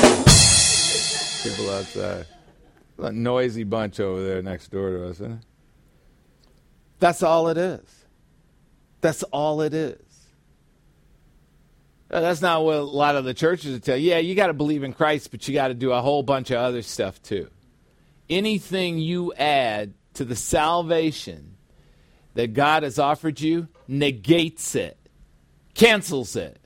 [1.42, 2.26] People outside.
[2.98, 5.38] A noisy bunch over there next door to us, isn't it?
[6.98, 8.04] That's all it is.
[9.00, 10.00] That's all it is.
[12.10, 14.10] Uh, That's not what a lot of the churches tell you.
[14.10, 16.50] Yeah, you got to believe in Christ, but you got to do a whole bunch
[16.50, 17.50] of other stuff too.
[18.30, 21.56] Anything you add to the salvation
[22.34, 24.98] that God has offered you negates it,
[25.74, 26.58] cancels it.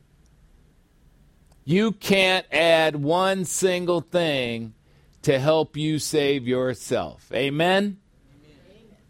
[1.65, 4.75] You can't add one single thing
[5.23, 7.31] to help you save yourself.
[7.33, 7.99] Amen?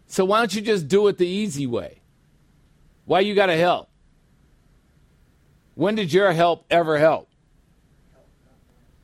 [0.07, 2.01] So why don't you just do it the easy way?
[3.05, 3.89] Why you got to help?
[5.75, 7.29] When did your help ever help?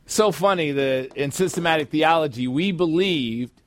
[0.06, 3.62] So funny that in systematic theology we believed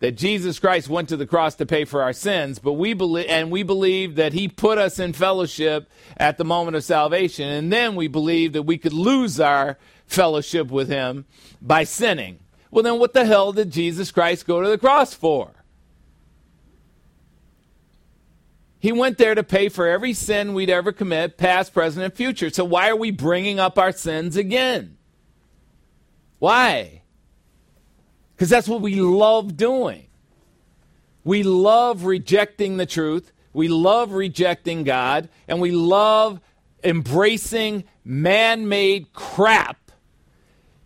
[0.00, 3.26] that Jesus Christ went to the cross to pay for our sins, but we believe
[3.28, 7.72] and we believe that he put us in fellowship at the moment of salvation, and
[7.72, 11.24] then we believe that we could lose our fellowship with him
[11.62, 12.38] by sinning.
[12.70, 15.52] Well, then what the hell did Jesus Christ go to the cross for?
[18.78, 22.50] He went there to pay for every sin we'd ever commit, past, present, and future.
[22.50, 24.98] So why are we bringing up our sins again?
[26.38, 27.02] Why?
[28.36, 30.06] Because that's what we love doing.
[31.24, 33.32] We love rejecting the truth.
[33.54, 35.30] We love rejecting God.
[35.48, 36.40] And we love
[36.84, 39.90] embracing man made crap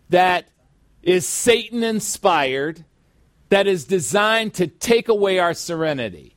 [0.09, 0.47] that
[1.03, 2.85] is Satan inspired,
[3.49, 6.35] that is designed to take away our serenity.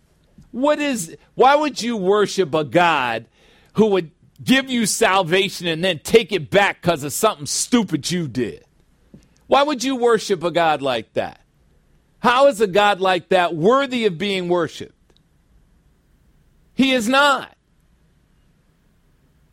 [0.50, 3.26] What is, why would you worship a God
[3.74, 4.10] who would
[4.42, 8.63] give you salvation and then take it back because of something stupid you did?
[9.54, 11.40] Why would you worship a God like that?
[12.18, 15.14] How is a God like that worthy of being worshiped?
[16.74, 17.56] He is not.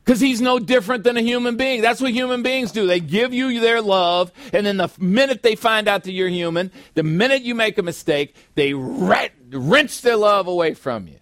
[0.04, 1.84] Because he's no different than a human being.
[1.84, 2.88] That's what human beings do.
[2.88, 6.72] They give you their love, and then the minute they find out that you're human,
[6.96, 11.20] the minute you make a mistake, they re- wrench their love away from you.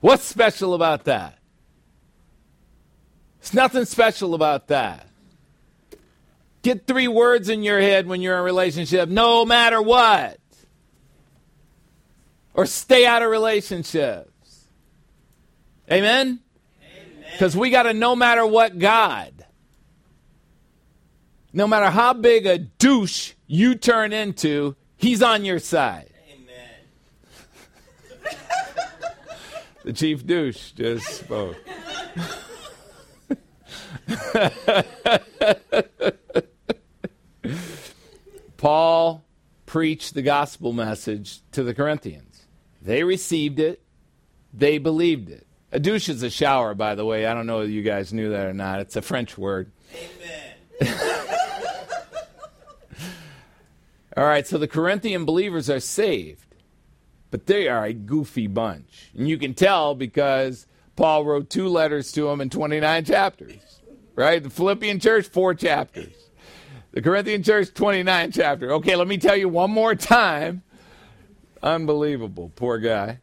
[0.00, 1.36] What's special about that?
[3.38, 5.09] There's nothing special about that.
[6.62, 10.38] Get three words in your head when you're in a relationship, no matter what.
[12.52, 14.66] Or stay out of relationships.
[15.90, 16.40] Amen?
[17.32, 19.32] Because we got a no matter what God.
[21.52, 26.10] No matter how big a douche you turn into, he's on your side.
[29.84, 31.56] the chief douche just spoke.
[38.56, 39.24] Paul
[39.66, 42.46] preached the gospel message to the Corinthians.
[42.82, 43.82] They received it,
[44.52, 45.46] they believed it.
[45.72, 47.26] A douche is a shower, by the way.
[47.26, 48.80] I don't know if you guys knew that or not.
[48.80, 49.70] It's a French word.
[49.94, 50.50] Amen.
[54.16, 56.56] All right, so the Corinthian believers are saved,
[57.30, 59.10] but they are a goofy bunch.
[59.16, 63.80] And you can tell because Paul wrote two letters to them in 29 chapters,
[64.16, 64.42] right?
[64.42, 66.12] The Philippian church, four chapters.
[66.92, 68.72] The Corinthian church, 29 chapter.
[68.72, 70.62] Okay, let me tell you one more time.
[71.62, 73.20] Unbelievable, poor guy.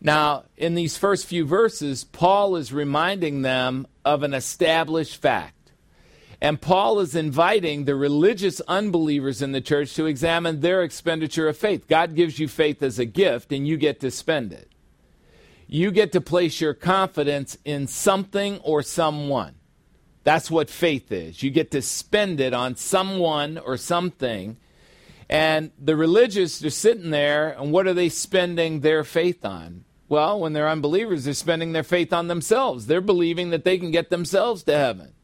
[0.00, 5.72] Now, in these first few verses, Paul is reminding them of an established fact.
[6.40, 11.56] And Paul is inviting the religious unbelievers in the church to examine their expenditure of
[11.56, 11.86] faith.
[11.86, 14.68] God gives you faith as a gift, and you get to spend it.
[15.68, 19.54] You get to place your confidence in something or someone.
[20.24, 21.42] That's what faith is.
[21.42, 24.56] You get to spend it on someone or something,
[25.32, 29.84] And the religious are sitting there, and what are they spending their faith on?
[30.06, 32.86] Well, when they're unbelievers, they're spending their faith on themselves.
[32.86, 35.14] They're believing that they can get themselves to heaven.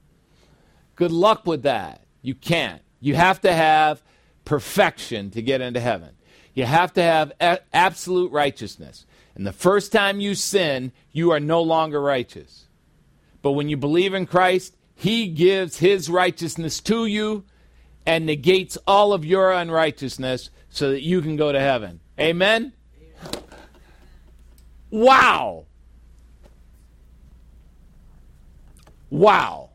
[0.97, 2.07] Good luck with that.
[2.23, 2.81] You can't.
[3.01, 4.03] You have to have
[4.47, 6.13] perfection to get into heaven.
[6.55, 9.05] You have to have a- absolute righteousness.
[9.35, 12.67] And the first time you sin, you are no longer righteous.
[13.43, 17.45] But when you believe in Christ, He gives His righteousness to you
[18.05, 22.01] and negates all of your unrighteousness so that you can go to heaven.
[22.19, 22.73] Amen?
[24.91, 25.67] Wow.
[29.09, 29.71] Wow.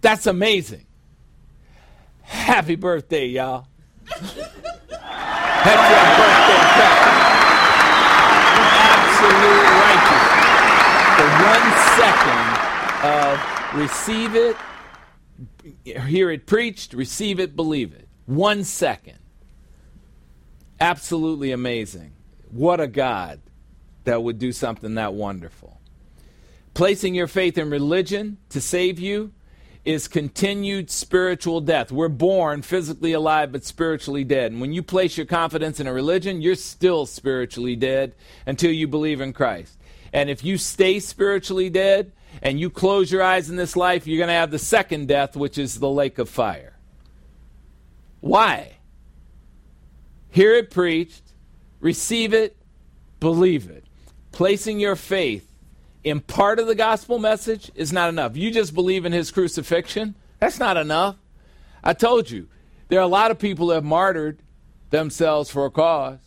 [0.00, 0.86] That's amazing.
[2.22, 3.66] Happy birthday, y'all.
[4.06, 4.28] Happy
[6.14, 7.10] birthday, Pepper.
[8.94, 9.70] Absolute.
[11.16, 11.66] For one
[11.98, 12.49] second
[13.74, 14.56] receive it,
[15.84, 18.08] hear it preached, receive it, believe it.
[18.26, 19.18] One second.
[20.80, 22.12] Absolutely amazing.
[22.50, 23.40] What a God
[24.04, 25.80] that would do something that wonderful.
[26.74, 29.32] Placing your faith in religion to save you
[29.84, 31.90] is continued spiritual death.
[31.90, 34.52] We're born physically alive but spiritually dead.
[34.52, 38.14] And when you place your confidence in a religion, you're still spiritually dead
[38.46, 39.78] until you believe in Christ.
[40.12, 44.18] And if you stay spiritually dead and you close your eyes in this life, you're
[44.18, 46.76] going to have the second death, which is the lake of fire.
[48.20, 48.78] Why?
[50.30, 51.22] Hear it preached,
[51.80, 52.56] receive it,
[53.18, 53.84] believe it.
[54.32, 55.50] Placing your faith
[56.04, 58.36] in part of the gospel message is not enough.
[58.36, 61.16] You just believe in his crucifixion, that's not enough.
[61.82, 62.48] I told you,
[62.88, 64.42] there are a lot of people that have martyred
[64.90, 66.18] themselves for a cause,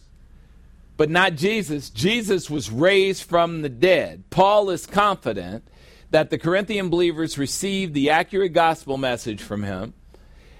[0.96, 1.90] but not Jesus.
[1.90, 4.24] Jesus was raised from the dead.
[4.30, 5.68] Paul is confident
[6.14, 9.96] that the Corinthian believers received the accurate gospel message from him.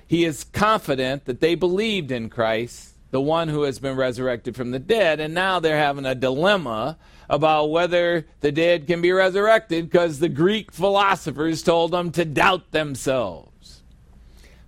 [0.08, 4.72] He is confident that they believed in Christ, the one who has been resurrected from
[4.72, 6.98] the dead, and now they're having a dilemma
[7.30, 12.72] about whether the dead can be resurrected because the Greek philosophers told them to doubt
[12.72, 13.84] themselves.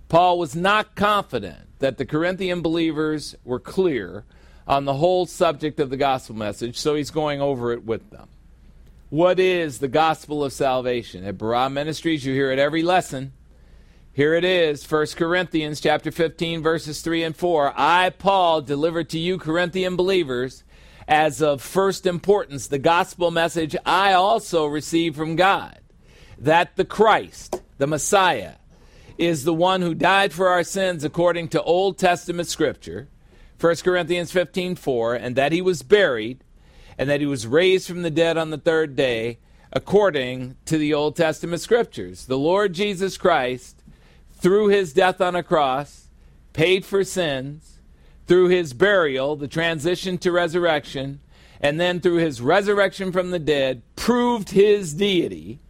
[0.08, 4.24] Paul was not confident that the Corinthian believers were clear
[4.68, 8.28] on the whole subject of the gospel message, so he's going over it with them.
[9.16, 11.24] What is the gospel of salvation?
[11.24, 13.32] At Barah Ministries, you hear it every lesson.
[14.12, 17.72] Here it is, 1 Corinthians chapter 15 verses 3 and 4.
[17.74, 20.64] I Paul deliver to you Corinthian believers
[21.08, 25.80] as of first importance the gospel message I also received from God
[26.36, 28.56] that the Christ, the Messiah,
[29.16, 33.08] is the one who died for our sins according to Old Testament scripture,
[33.58, 36.44] 1 Corinthians 15 4, and that he was buried,
[36.98, 39.38] and that he was raised from the dead on the third day,
[39.72, 42.26] according to the Old Testament scriptures.
[42.26, 43.82] The Lord Jesus Christ,
[44.32, 46.08] through his death on a cross,
[46.52, 47.78] paid for sins,
[48.26, 51.20] through his burial, the transition to resurrection,
[51.60, 55.60] and then through his resurrection from the dead, proved his deity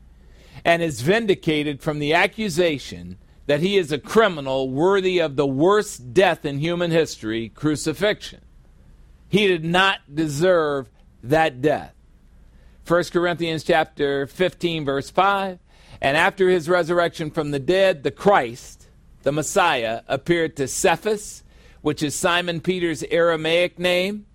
[0.64, 6.12] and is vindicated from the accusation that he is a criminal worthy of the worst
[6.12, 8.40] death in human history crucifixion.
[9.28, 10.88] He did not deserve
[11.30, 11.94] that death.
[12.86, 15.58] 1 Corinthians chapter 15 verse 5
[16.00, 18.86] and after his resurrection from the dead the Christ
[19.24, 21.42] the Messiah appeared to Cephas
[21.80, 24.26] which is Simon Peter's Aramaic name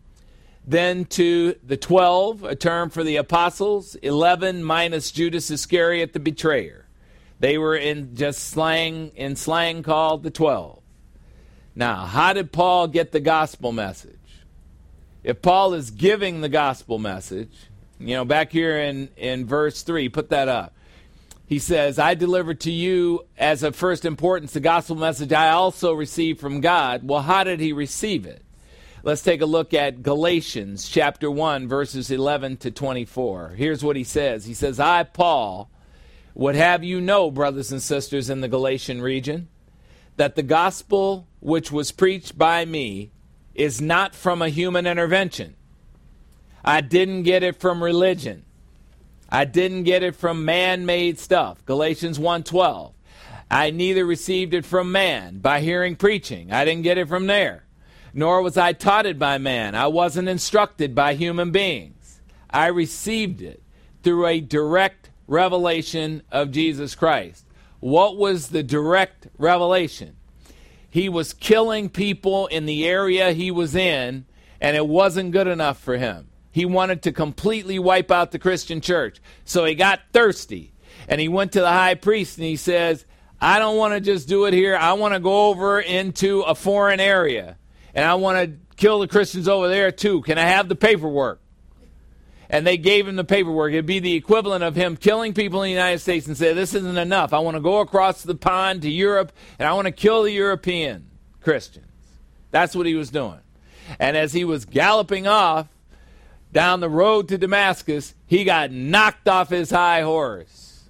[0.68, 6.88] then to the 12 a term for the apostles 11 minus Judas Iscariot the betrayer.
[7.40, 10.82] They were in just slang in slang called the 12
[11.74, 14.20] now how did Paul get the gospel message
[15.24, 17.52] if Paul is giving the gospel message,
[18.00, 20.74] you know, back here in, in verse 3, put that up.
[21.46, 25.94] He says, I delivered to you as of first importance the gospel message I also
[25.94, 27.02] received from God.
[27.08, 28.42] Well, how did he receive it?
[29.04, 33.50] Let's take a look at Galatians chapter 1, verses 11 to 24.
[33.58, 35.70] Here's what he says He says, I, Paul,
[36.34, 39.50] would have you know, brothers and sisters in the Galatian region,
[40.18, 43.12] that the gospel which was preached by me
[43.56, 45.56] is not from a human intervention.
[46.64, 48.44] I didn't get it from religion.
[49.30, 51.66] I didn't get it from man-made stuff.
[51.66, 52.94] Galatians 1:12.
[53.50, 56.52] I neither received it from man by hearing preaching.
[56.52, 57.66] I didn't get it from there.
[58.14, 59.76] Nor was I taught it by man.
[59.76, 62.22] I wasn't instructed by human beings.
[62.50, 63.62] I received it
[64.04, 67.46] through a direct revelation of Jesus Christ.
[67.80, 70.16] What was the direct revelation?
[70.92, 74.26] He was killing people in the area he was in,
[74.60, 76.28] and it wasn't good enough for him.
[76.52, 79.20] He wanted to completely wipe out the Christian church.
[79.44, 80.74] So he got thirsty,
[81.08, 83.06] and he went to the high priest and he says,
[83.40, 84.76] I don't want to just do it here.
[84.76, 87.58] I want to go over into a foreign area
[87.94, 90.22] and I want to kill the Christians over there too.
[90.22, 91.41] Can I have the paperwork?
[92.52, 93.72] And they gave him the paperwork.
[93.72, 96.76] It'd be the equivalent of him killing people in the United States and say, This
[96.76, 97.32] isn't enough.
[97.32, 100.34] I want to go across the pond to Europe and I want to kill the
[100.34, 101.88] European Christians.
[102.52, 103.40] That's what he was doing.
[104.00, 105.70] And as he was galloping off
[106.52, 110.90] down the road to Damascus, he got knocked off his high horse.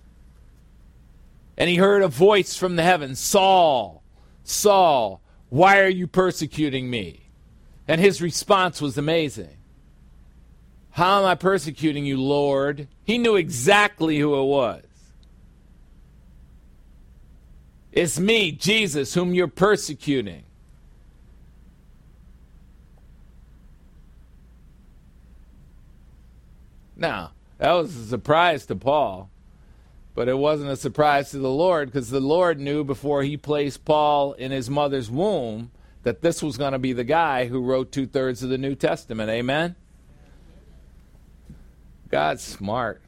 [1.57, 4.01] And he heard a voice from the heavens Saul,
[4.43, 7.29] Saul, why are you persecuting me?
[7.87, 9.60] And his response was amazing.
[10.91, 12.87] How am I persecuting you, Lord?
[13.03, 14.83] He knew exactly who it was.
[17.91, 20.43] It's me, Jesus, whom you're persecuting.
[26.95, 29.29] Now, that was a surprise to Paul,
[30.13, 33.85] but it wasn't a surprise to the Lord because the Lord knew before he placed
[33.85, 35.71] Paul in his mother's womb
[36.03, 38.75] that this was going to be the guy who wrote two thirds of the New
[38.75, 39.29] Testament.
[39.29, 39.75] Amen?
[42.11, 43.01] God's smart.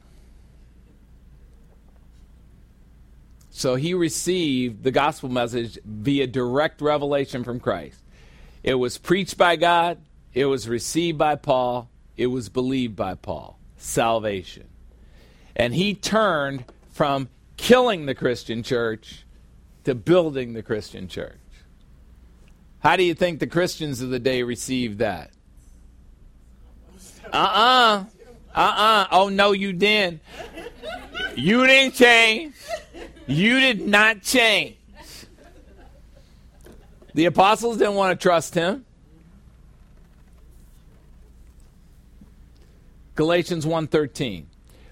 [3.50, 8.00] So he received the gospel message via direct revelation from Christ.
[8.64, 9.98] It was preached by God,
[10.32, 13.58] it was received by Paul, it was believed by Paul.
[13.76, 14.66] Salvation.
[15.54, 19.24] And he turned from killing the Christian church
[19.84, 21.38] to building the Christian church.
[22.80, 25.30] How do you think the Christians of the day received that?
[27.32, 28.00] Uh uh-uh.
[28.00, 28.04] uh.
[28.54, 29.06] Uh-uh.
[29.10, 30.20] Oh, no, you didn't.
[31.36, 32.54] You didn't change.
[33.26, 34.76] You did not change.
[37.14, 38.84] The apostles didn't want to trust him.
[43.14, 44.46] Galatians 1:13.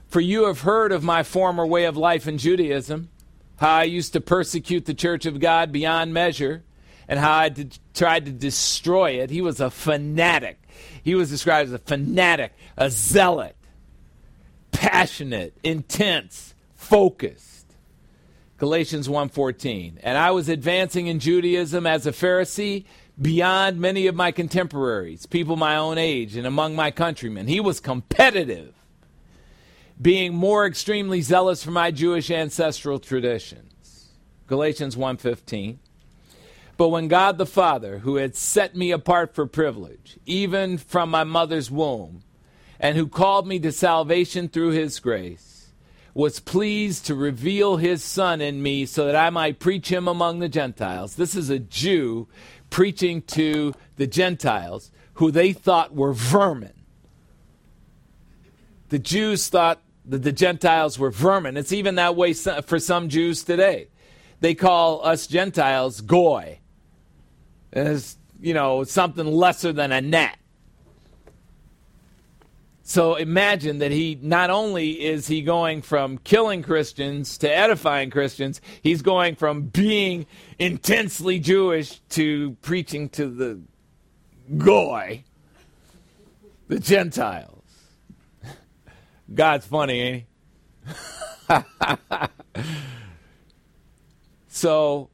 [0.07, 3.11] For you have heard of my former way of life in Judaism,
[3.57, 6.63] how I used to persecute the church of God beyond measure,
[7.09, 9.31] and how I did, tried to destroy it.
[9.31, 10.61] He was a fanatic.
[11.03, 13.57] He was described as a fanatic, a zealot,
[14.71, 17.75] passionate, intense, focused.
[18.59, 19.99] Galatians 1:14.
[20.03, 22.85] And I was advancing in Judaism as a Pharisee
[23.21, 27.49] beyond many of my contemporaries, people my own age and among my countrymen.
[27.49, 28.75] He was competitive,
[30.01, 34.09] being more extremely zealous for my Jewish ancestral traditions.
[34.47, 35.79] Galatians 1:15.
[36.77, 41.25] But when God the Father, who had set me apart for privilege, even from my
[41.25, 42.23] mother's womb,
[42.81, 45.73] and who called me to salvation through his grace,
[46.15, 50.41] was pleased to reveal his Son in me so that I might preach him among
[50.41, 51.15] the Gentiles.
[51.15, 52.29] This is a Jew
[52.71, 56.73] preaching to the Gentiles who they thought were vermin.
[58.89, 61.57] The Jews thought that the Gentiles were vermin.
[61.57, 63.89] It's even that way for some Jews today.
[64.41, 66.59] They call us Gentiles goy.
[67.73, 70.39] As, you know, something lesser than a gnat.
[72.85, 78.61] So imagine that he not only is he going from killing Christians to edifying Christians,
[78.83, 80.27] he's going from being
[80.59, 83.61] intensely Jewish to preaching to the
[84.59, 85.25] goy,
[86.69, 87.63] the Gentiles.
[89.35, 90.25] God's funny, ain't
[90.89, 90.97] he?
[94.49, 95.09] so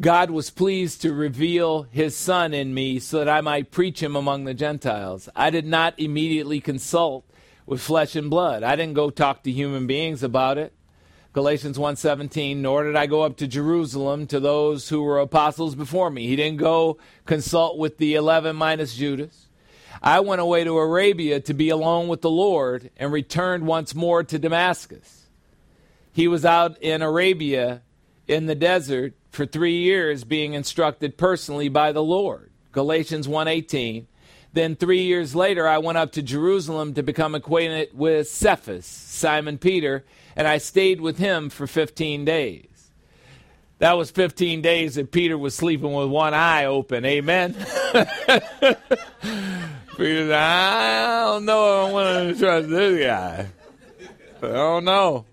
[0.00, 4.16] God was pleased to reveal his Son in me so that I might preach him
[4.16, 5.28] among the Gentiles.
[5.36, 7.24] I did not immediately consult
[7.64, 8.64] with flesh and blood.
[8.64, 10.72] I didn't go talk to human beings about it.
[11.32, 16.10] Galatians 1:17 nor did I go up to Jerusalem to those who were apostles before
[16.10, 16.26] me.
[16.26, 19.46] He didn't go consult with the 11 minus Judas.
[20.02, 24.24] I went away to Arabia to be alone with the Lord and returned once more
[24.24, 25.26] to Damascus.
[26.12, 27.82] He was out in Arabia
[28.26, 32.50] in the desert for 3 years being instructed personally by the Lord.
[32.72, 34.06] Galatians 1:18
[34.54, 39.58] then three years later, I went up to Jerusalem to become acquainted with Cephas, Simon
[39.58, 40.04] Peter,
[40.36, 42.92] and I stayed with him for 15 days.
[43.80, 47.04] That was 15 days that Peter was sleeping with one eye open.
[47.04, 47.54] Amen.
[49.96, 53.48] Peter I don't know I want to trust this guy.
[54.40, 55.26] I don't know.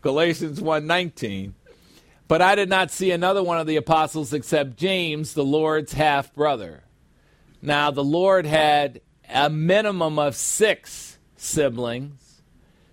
[0.00, 1.52] Galatians 1:19.
[2.32, 6.32] But I did not see another one of the apostles except James, the Lord's half
[6.32, 6.82] brother.
[7.60, 12.40] Now, the Lord had a minimum of six siblings.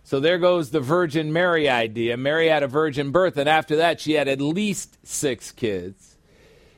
[0.04, 2.18] So there goes the Virgin Mary idea.
[2.18, 6.18] Mary had a virgin birth, and after that, she had at least six kids.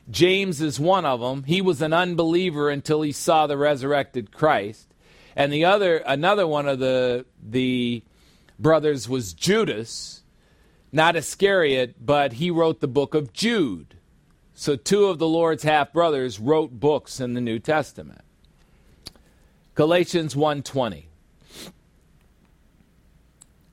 [0.08, 1.42] James is one of them.
[1.42, 4.86] He was an unbeliever until he saw the resurrected Christ.
[5.34, 8.04] And the other, another one of the, the
[8.56, 10.21] brothers was Judas
[10.92, 13.96] not Iscariot, but he wrote the book of Jude.
[14.54, 18.20] So two of the Lord's half brothers wrote books in the New Testament.
[19.74, 21.08] Galatians 1:20.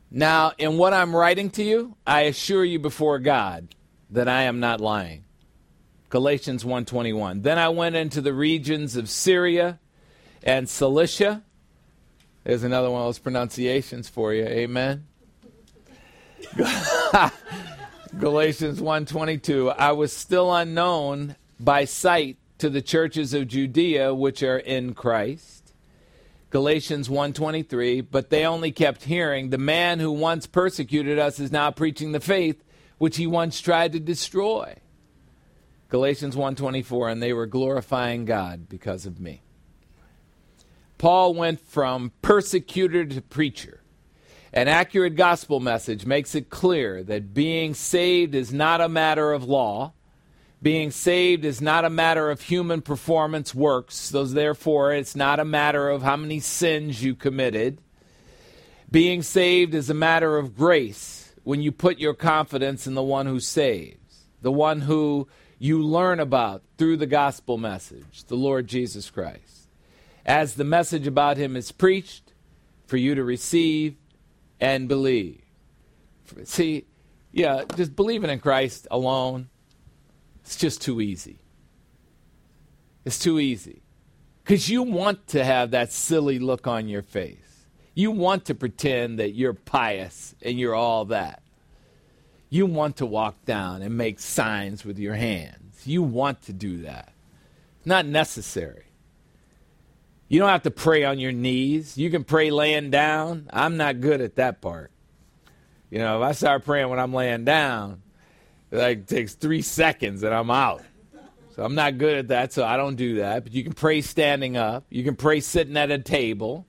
[0.10, 3.76] Now, in what I'm writing to you, I assure you before God
[4.10, 5.26] that I am not lying.
[6.10, 7.44] Galatians 1:21.
[7.44, 9.80] Then I went into the regions of Syria
[10.42, 11.44] and Cilicia.
[12.44, 14.46] There's another one of those pronunciations for you.
[14.46, 15.06] Amen.
[18.18, 19.76] Galatians 1:22.
[19.78, 25.74] I was still unknown by sight to the churches of Judea which are in Christ.
[26.50, 31.70] Galatians 1:23, but they only kept hearing, the man who once persecuted us is now
[31.72, 32.64] preaching the faith
[32.98, 34.76] which he once tried to destroy.
[35.90, 39.42] Galatians 1:24, and they were glorifying God because of me.
[40.98, 43.82] Paul went from persecutor to preacher.
[44.52, 49.44] An accurate gospel message makes it clear that being saved is not a matter of
[49.44, 49.94] law.
[50.62, 55.46] Being saved is not a matter of human performance works, so therefore it's not a
[55.46, 57.80] matter of how many sins you committed.
[58.92, 63.28] Being saved is a matter of grace when you put your confidence in the one
[63.28, 65.28] who saves, the one who
[65.60, 69.68] you learn about through the gospel message, the Lord Jesus Christ.
[70.26, 72.34] As the message about him is preached,
[72.88, 73.96] for you to receive
[74.60, 75.42] and believe.
[76.44, 76.86] See,
[77.32, 79.50] yeah, just believing in Christ alone,
[80.42, 81.40] it's just too easy.
[83.06, 83.82] It's too easy.
[84.44, 87.68] Because you want to have that silly look on your face.
[87.94, 91.44] You want to pretend that you're pious and you're all that.
[92.50, 95.86] You want to walk down and make signs with your hands.
[95.86, 97.14] You want to do that.
[97.86, 98.86] Not necessary.
[100.30, 101.98] You don't have to pray on your knees.
[101.98, 103.50] You can pray laying down.
[103.52, 104.92] I'm not good at that part.
[105.90, 108.04] You know, if I start praying when I'm laying down,
[108.70, 110.84] it like takes three seconds and I'm out.
[111.56, 113.44] So I'm not good at that, so I don't do that.
[113.44, 114.86] But you can pray standing up.
[114.90, 116.68] You can pray sitting at a table.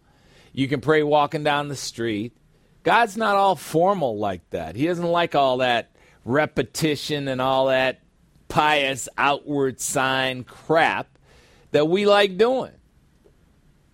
[0.55, 2.35] You can pray walking down the street.
[2.83, 4.75] God's not all formal like that.
[4.75, 8.01] He doesn't like all that repetition and all that
[8.49, 11.19] pious outward sign crap
[11.73, 12.73] that we like doing.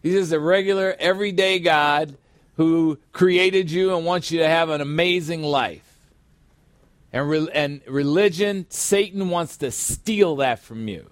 [0.06, 2.16] He's just a regular, everyday God
[2.58, 5.98] who created you and wants you to have an amazing life.
[7.12, 11.10] And, re- and religion, Satan wants to steal that from you.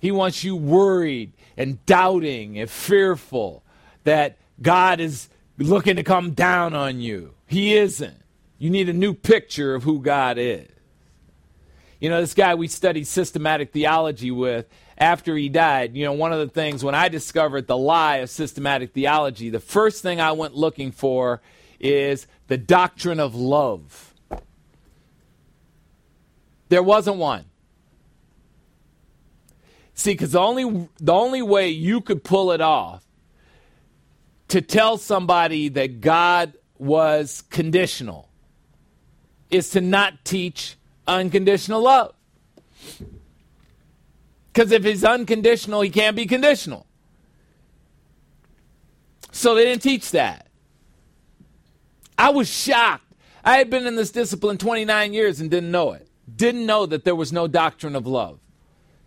[0.00, 3.62] He wants you worried and doubting and fearful
[4.02, 7.34] that God is looking to come down on you.
[7.46, 8.20] He isn't.
[8.58, 10.66] You need a new picture of who God is.
[12.00, 14.66] You know, this guy we studied systematic theology with,
[15.00, 18.28] after he died, you know, one of the things when I discovered the lie of
[18.28, 21.40] systematic theology, the first thing I went looking for
[21.80, 24.14] is the doctrine of love.
[26.68, 27.46] There wasn't one.
[29.94, 33.02] See, because the only, the only way you could pull it off
[34.48, 38.28] to tell somebody that God was conditional
[39.50, 42.14] is to not teach unconditional love.
[44.52, 46.86] Because if he's unconditional, he can't be conditional.
[49.32, 50.48] So they didn't teach that.
[52.18, 53.04] I was shocked.
[53.44, 56.08] I had been in this discipline 29 years and didn't know it.
[56.34, 58.40] Didn't know that there was no doctrine of love.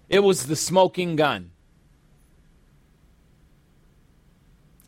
[0.10, 1.52] It was the smoking gun.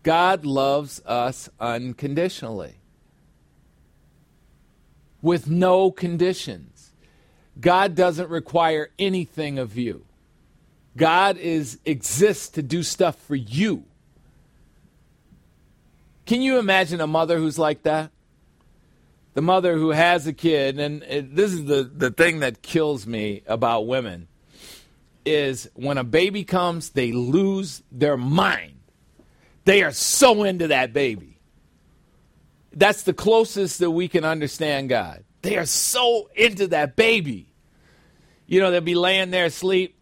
[0.04, 2.76] God loves us unconditionally,
[5.22, 6.92] with no conditions.
[7.60, 10.05] God doesn't require anything of you.
[10.98, 13.84] God is exists to do stuff for you.
[16.26, 18.12] Can you imagine a mother who's like that?
[19.34, 23.06] The mother who has a kid, and it, this is the, the thing that kills
[23.06, 24.28] me about women,
[25.26, 28.80] is when a baby comes, they lose their mind.
[29.66, 31.40] They are so into that baby.
[32.72, 35.24] That's the closest that we can understand God.
[35.42, 37.54] They are so into that baby.
[38.48, 39.95] You know, they'll be laying there asleep,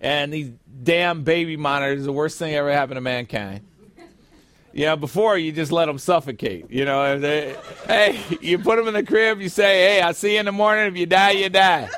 [0.00, 0.50] and these
[0.82, 3.62] damn baby monitors the worst thing ever happened to mankind.
[4.72, 6.70] You know, before you just let them suffocate.
[6.70, 7.56] You know, they,
[7.86, 10.52] hey, you put them in the crib, you say, hey, I'll see you in the
[10.52, 10.86] morning.
[10.86, 11.88] If you die, you die.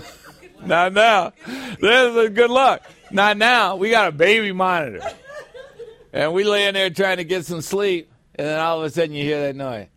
[0.64, 1.32] Not now.
[1.80, 2.82] This is good luck.
[3.10, 3.76] Not now.
[3.76, 5.02] We got a baby monitor.
[6.12, 8.90] And we lay in there trying to get some sleep, and then all of a
[8.90, 9.88] sudden you hear that noise.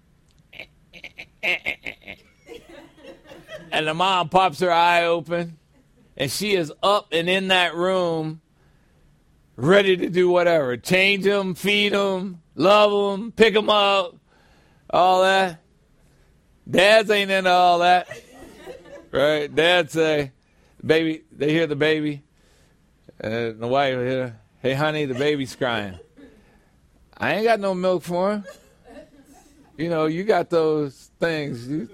[3.72, 5.57] And the mom pops her eye open,
[6.18, 8.41] and she is up and in that room,
[9.56, 14.15] ready to do whatever change them, feed them, love them, pick them up,
[14.89, 15.61] all that.
[16.69, 18.10] Dads ain't into all that.
[19.11, 19.53] Right?
[19.53, 20.34] Dad say,
[20.85, 22.23] baby, they hear the baby.
[23.19, 25.98] And the wife hear, hey, honey, the baby's crying.
[27.18, 28.45] I ain't got no milk for him.
[29.77, 31.68] You know, you got those things.
[31.68, 31.89] You,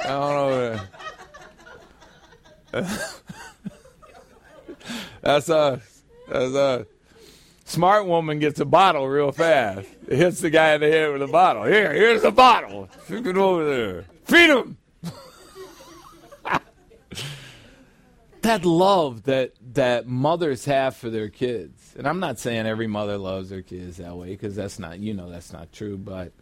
[0.00, 0.80] I don't know.
[2.70, 3.22] That's
[5.50, 6.02] us.
[6.28, 6.86] That's us.
[7.64, 9.86] Smart woman gets a bottle real fast.
[10.06, 11.64] It hits the guy in the head with a bottle.
[11.64, 12.88] Here, here's a bottle.
[13.04, 14.06] Stick it over there.
[14.24, 14.78] Feed him.
[18.40, 23.18] that love that that mothers have for their kids, and I'm not saying every mother
[23.18, 26.32] loves their kids that way because that's not you know that's not true, but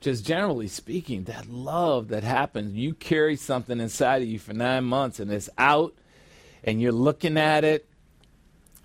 [0.00, 4.84] just generally speaking, that love that happens, you carry something inside of you for nine
[4.84, 5.94] months and it's out,
[6.64, 7.88] and you're looking at it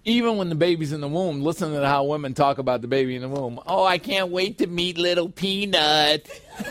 [0.04, 3.16] even when the baby's in the womb, listen to how women talk about the baby
[3.16, 3.60] in the womb.
[3.68, 6.28] Oh, I can't wait to meet little Peanut.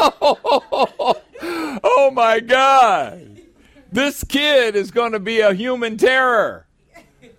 [0.00, 1.14] oh
[2.12, 3.40] my God.
[3.92, 6.66] This kid is going to be a human terror.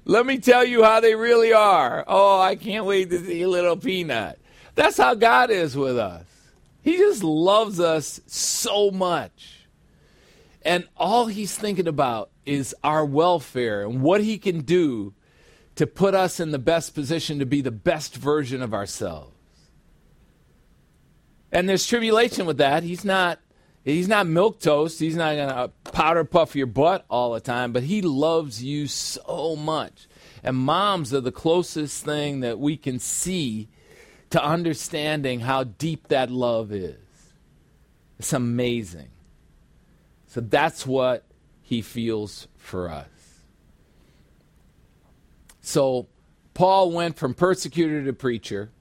[0.05, 2.03] Let me tell you how they really are.
[2.07, 4.39] Oh, I can't wait to see little Peanut.
[4.79, 6.23] That's how God is with us.
[6.81, 9.65] He just loves us so much.
[10.61, 15.13] And all he's thinking about is our welfare and what he can do
[15.75, 19.35] to put us in the best position to be the best version of ourselves.
[21.51, 22.83] And there's tribulation with that.
[22.83, 23.39] He's not
[23.83, 25.01] he's not milk toast.
[25.01, 28.87] He's not going to powder puff your butt all the time, but he loves you
[28.87, 30.07] so much.
[30.41, 33.67] And moms are the closest thing that we can see
[34.31, 36.97] to understanding how deep that love is.
[38.19, 39.09] It's amazing.
[40.27, 41.23] So that's what
[41.61, 43.07] he feels for us.
[45.61, 46.07] So
[46.53, 48.71] Paul went from persecutor to preacher.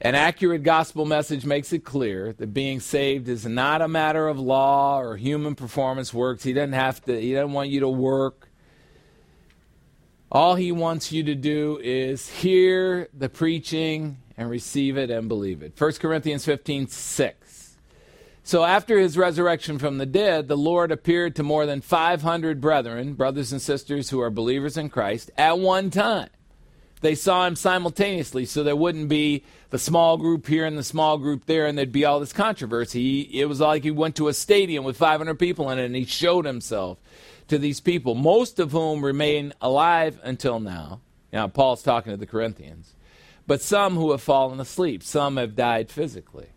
[0.00, 4.38] An accurate gospel message makes it clear that being saved is not a matter of
[4.38, 6.42] law or human performance works.
[6.42, 8.48] He doesn't have to he doesn't want you to work.
[10.30, 15.62] All he wants you to do is hear the preaching and receive it and believe
[15.62, 15.74] it.
[15.78, 17.76] 1 Corinthians 15 6.
[18.46, 23.14] So after his resurrection from the dead, the Lord appeared to more than 500 brethren,
[23.14, 26.28] brothers and sisters who are believers in Christ, at one time.
[27.00, 31.18] They saw him simultaneously, so there wouldn't be the small group here and the small
[31.18, 33.20] group there, and there'd be all this controversy.
[33.20, 36.06] It was like he went to a stadium with 500 people in it, and he
[36.06, 36.98] showed himself
[37.48, 41.00] to these people, most of whom remain alive until now.
[41.30, 42.93] Now, Paul's talking to the Corinthians,
[43.46, 46.48] but some who have fallen asleep, some have died physically.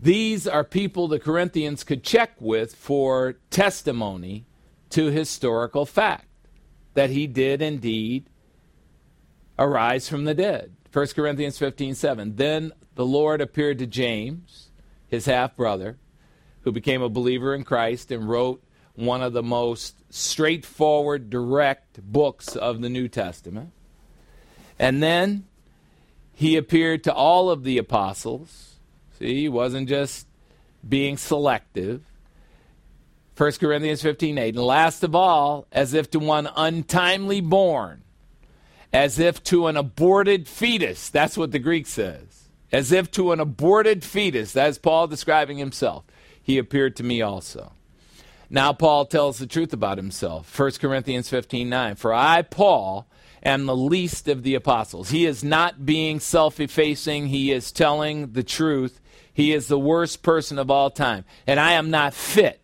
[0.00, 4.44] These are people the Corinthians could check with for testimony
[4.90, 6.26] to historical fact
[6.92, 8.28] that he did indeed
[9.58, 10.74] arise from the dead.
[10.92, 12.36] 1 Corinthians 15 7.
[12.36, 14.70] Then the Lord appeared to James,
[15.08, 15.98] his half brother,
[16.62, 18.62] who became a believer in Christ and wrote
[18.94, 23.72] one of the most straightforward, direct books of the New Testament.
[24.78, 25.44] And then
[26.34, 28.76] he appeared to all of the apostles.
[29.18, 30.26] See, he wasn't just
[30.86, 32.02] being selective.
[33.36, 34.54] 1 Corinthians 15 8.
[34.54, 38.02] And last of all, as if to one untimely born,
[38.92, 41.10] as if to an aborted fetus.
[41.10, 42.48] That's what the Greek says.
[42.72, 44.52] As if to an aborted fetus.
[44.52, 46.04] That's Paul describing himself.
[46.42, 47.72] He appeared to me also.
[48.50, 50.58] Now Paul tells the truth about himself.
[50.58, 51.94] 1 Corinthians 15 9.
[51.96, 53.06] For I, Paul,
[53.44, 55.10] am the least of the apostles.
[55.10, 59.00] He is not being self effacing, he is telling the truth.
[59.32, 61.24] He is the worst person of all time.
[61.46, 62.60] And I am not fit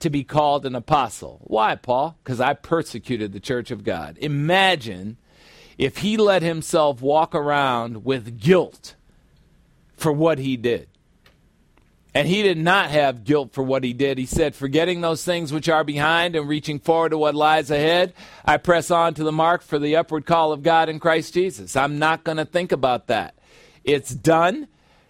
[0.00, 1.40] to be called an apostle.
[1.44, 2.16] Why, Paul?
[2.22, 4.16] Because I persecuted the church of God.
[4.18, 5.18] Imagine
[5.78, 8.94] if he let himself walk around with guilt
[9.94, 10.88] for what he did.
[12.16, 14.16] And he did not have guilt for what he did.
[14.16, 18.14] He said, Forgetting those things which are behind and reaching forward to what lies ahead,
[18.42, 21.76] I press on to the mark for the upward call of God in Christ Jesus.
[21.76, 23.34] I'm not going to think about that.
[23.84, 24.66] It's done,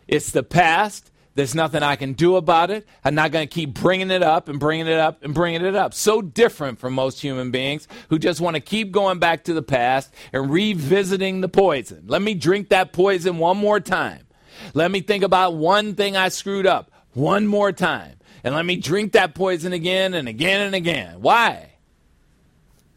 [0.08, 1.12] it's the past.
[1.36, 2.84] There's nothing I can do about it.
[3.04, 5.76] I'm not going to keep bringing it up and bringing it up and bringing it
[5.76, 5.94] up.
[5.94, 9.62] So different from most human beings who just want to keep going back to the
[9.62, 12.02] past and revisiting the poison.
[12.08, 14.26] Let me drink that poison one more time.
[14.74, 18.16] Let me think about one thing I screwed up one more time.
[18.44, 21.20] And let me drink that poison again and again and again.
[21.20, 21.72] Why?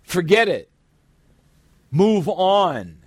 [0.04, 0.70] Forget it.
[1.90, 2.98] Move on.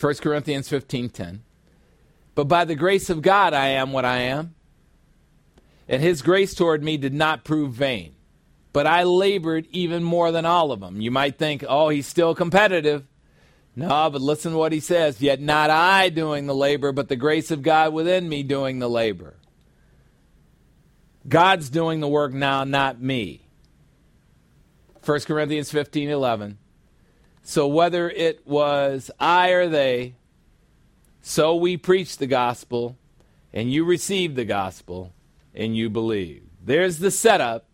[0.00, 1.40] 1 Corinthians 15:10
[2.36, 4.54] But by the grace of God I am what I am
[5.88, 8.14] and his grace toward me did not prove vain
[8.72, 12.34] but I labored even more than all of them you might think oh he's still
[12.36, 13.08] competitive
[13.78, 15.20] No, but listen to what he says.
[15.20, 18.90] Yet not I doing the labor, but the grace of God within me doing the
[18.90, 19.36] labor.
[21.28, 23.42] God's doing the work now, not me.
[25.04, 26.58] 1 Corinthians 15 11.
[27.44, 30.16] So whether it was I or they,
[31.22, 32.98] so we preach the gospel,
[33.52, 35.12] and you received the gospel,
[35.54, 36.42] and you believe.
[36.60, 37.67] There's the setup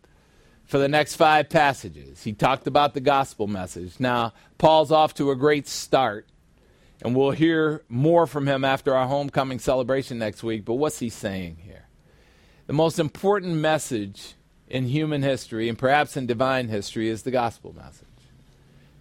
[0.65, 2.23] for the next five passages.
[2.23, 4.01] He talked about the gospel message.
[4.01, 6.27] Now, Paul's off to a great start,
[7.03, 10.65] and we'll hear more from him after our homecoming celebration next week.
[10.65, 11.87] But what's he saying here?
[12.67, 14.35] The most important message
[14.69, 18.09] in human history, and perhaps in divine history, is the gospel message.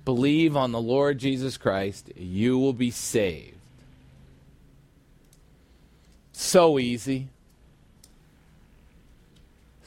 [0.03, 3.55] Believe on the Lord Jesus Christ, you will be saved.
[6.33, 7.29] So easy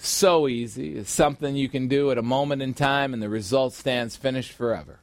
[0.06, 0.96] so easy.
[0.96, 4.52] It's something you can do at a moment in time, and the result stands finished
[4.52, 5.00] forever.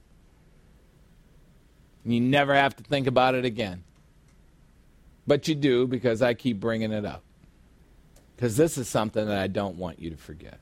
[2.06, 3.84] You never have to think about it again.
[5.26, 7.24] But you do because I keep bringing it up.
[8.36, 10.60] Because this is something that I don't want you to forget.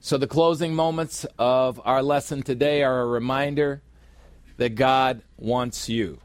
[0.00, 3.82] So, the closing moments of our lesson today are a reminder
[4.56, 6.18] that God wants you.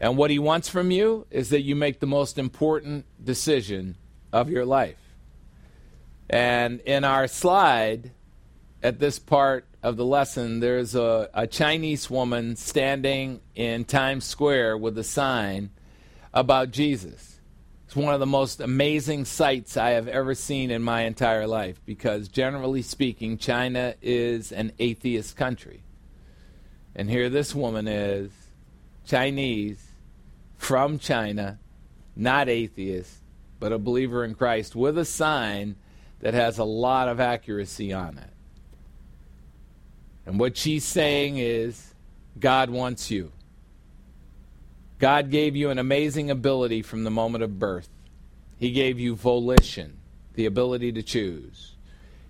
[0.00, 3.96] And what he wants from you is that you make the most important decision
[4.32, 4.98] of your life.
[6.30, 8.12] And in our slide,
[8.82, 14.78] at this part of the lesson, there's a, a Chinese woman standing in Times Square
[14.78, 15.70] with a sign
[16.32, 17.40] about Jesus.
[17.86, 21.80] It's one of the most amazing sights I have ever seen in my entire life
[21.86, 25.82] because, generally speaking, China is an atheist country.
[26.94, 28.30] And here this woman is,
[29.06, 29.87] Chinese,
[30.58, 31.58] from China,
[32.14, 33.22] not atheist,
[33.58, 35.76] but a believer in Christ, with a sign
[36.20, 38.30] that has a lot of accuracy on it.
[40.26, 41.94] And what she's saying is
[42.38, 43.32] God wants you.
[44.98, 47.88] God gave you an amazing ability from the moment of birth.
[48.58, 49.98] He gave you volition,
[50.34, 51.76] the ability to choose.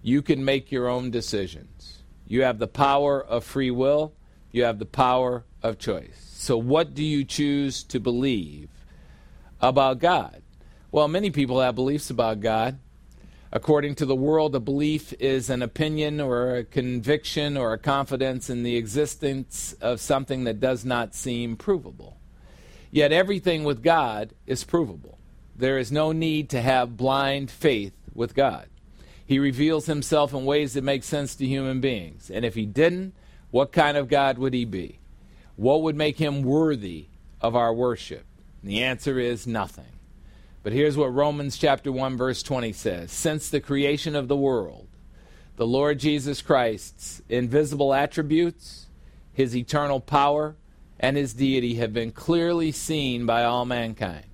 [0.02, 2.02] You can make your own decisions.
[2.26, 4.12] You have the power of free will,
[4.52, 6.27] you have the power of choice.
[6.40, 8.68] So, what do you choose to believe
[9.60, 10.40] about God?
[10.92, 12.78] Well, many people have beliefs about God.
[13.50, 18.48] According to the world, a belief is an opinion or a conviction or a confidence
[18.48, 22.20] in the existence of something that does not seem provable.
[22.92, 25.18] Yet everything with God is provable.
[25.56, 28.68] There is no need to have blind faith with God.
[29.26, 32.30] He reveals himself in ways that make sense to human beings.
[32.30, 33.12] And if he didn't,
[33.50, 35.00] what kind of God would he be?
[35.58, 37.06] What would make him worthy
[37.40, 38.24] of our worship?
[38.62, 39.90] And the answer is nothing.
[40.62, 43.10] But here's what Romans chapter 1 verse 20 says.
[43.10, 44.86] Since the creation of the world,
[45.56, 48.86] the Lord Jesus Christ's invisible attributes,
[49.32, 50.54] his eternal power,
[51.00, 54.26] and his deity have been clearly seen by all mankind,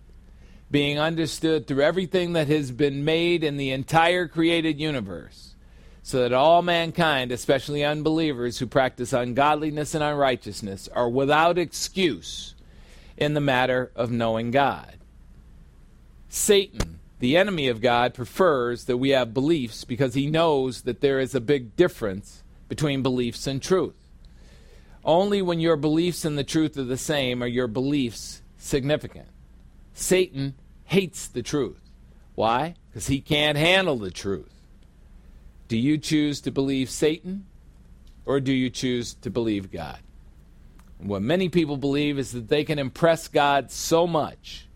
[0.70, 5.53] being understood through everything that has been made in the entire created universe
[6.06, 12.54] so that all mankind, especially unbelievers who practice ungodliness and unrighteousness, are without excuse
[13.16, 14.98] in the matter of knowing God.
[16.28, 21.18] Satan, the enemy of God, prefers that we have beliefs because he knows that there
[21.18, 23.94] is a big difference between beliefs and truth.
[25.06, 29.28] Only when your beliefs and the truth are the same are your beliefs significant.
[29.94, 30.54] Satan
[30.84, 31.80] hates the truth.
[32.34, 32.74] Why?
[32.90, 34.53] Because he can't handle the truth.
[35.68, 37.46] Do you choose to believe Satan
[38.26, 39.98] or do you choose to believe God?
[41.04, 44.66] what many people believe is that they can impress God so much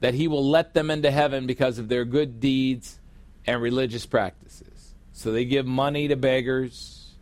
[0.00, 2.98] that he will let them into heaven because of their good deeds
[3.46, 4.94] and religious practices.
[5.12, 7.14] So they give money to beggars,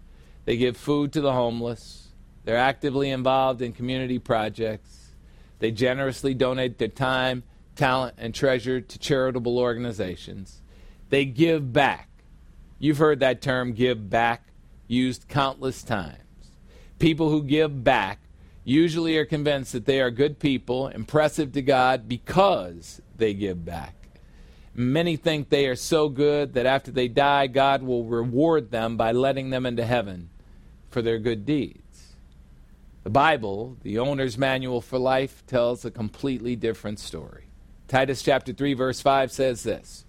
[0.45, 2.09] they give food to the homeless,
[2.45, 5.11] they're actively involved in community projects,
[5.59, 7.43] they generously donate their time,
[7.77, 10.63] talent, and treasure to charitable organizations,
[11.09, 12.09] they give back
[12.83, 14.49] You've heard that term give back
[14.89, 16.19] used countless times.
[16.99, 18.19] People who give back
[18.65, 23.95] usually are convinced that they are good people, impressive to God because they give back.
[24.75, 29.13] Many think they are so good that after they die, God will reward them by
[29.13, 30.31] letting them into heaven
[30.91, 32.15] for their good deeds.
[33.05, 37.45] The Bible, the owner's manual for life, tells a completely different story.
[37.87, 40.05] Titus chapter 3 verse 5 says this: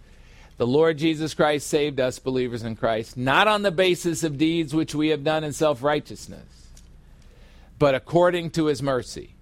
[0.57, 4.73] the Lord Jesus Christ saved us, believers in Christ, not on the basis of deeds
[4.73, 6.69] which we have done in self righteousness,
[7.79, 9.35] but according to his mercy,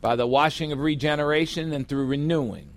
[0.00, 2.68] by the washing of regeneration and through renewing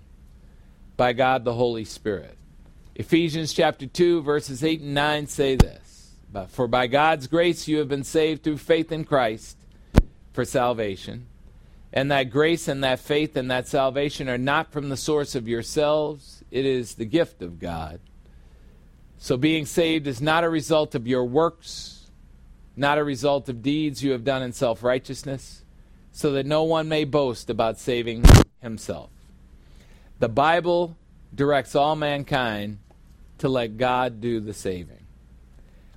[0.96, 2.36] by God the Holy Spirit.
[2.94, 5.82] Ephesians chapter 2, verses 8 and 9 say this
[6.48, 9.56] for by God's grace you have been saved through faith in Christ
[10.32, 11.26] for salvation.
[11.92, 15.46] And that grace and that faith and that salvation are not from the source of
[15.46, 17.98] yourselves, it is the gift of God.
[19.16, 22.10] So being saved is not a result of your works,
[22.76, 25.64] not a result of deeds you have done in self righteousness,
[26.12, 28.24] so that no one may boast about saving
[28.60, 29.10] himself.
[30.18, 30.96] The Bible
[31.34, 32.78] directs all mankind
[33.38, 35.06] to let God do the saving.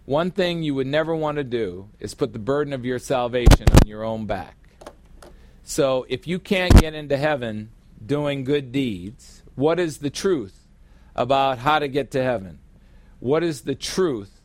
[0.06, 3.66] One thing you would never want to do is put the burden of your salvation
[3.70, 4.56] on your own back.
[5.64, 7.72] So if you can't get into heaven
[8.06, 10.68] doing good deeds, what is the truth
[11.16, 12.60] about how to get to heaven?
[13.20, 14.42] What is the truth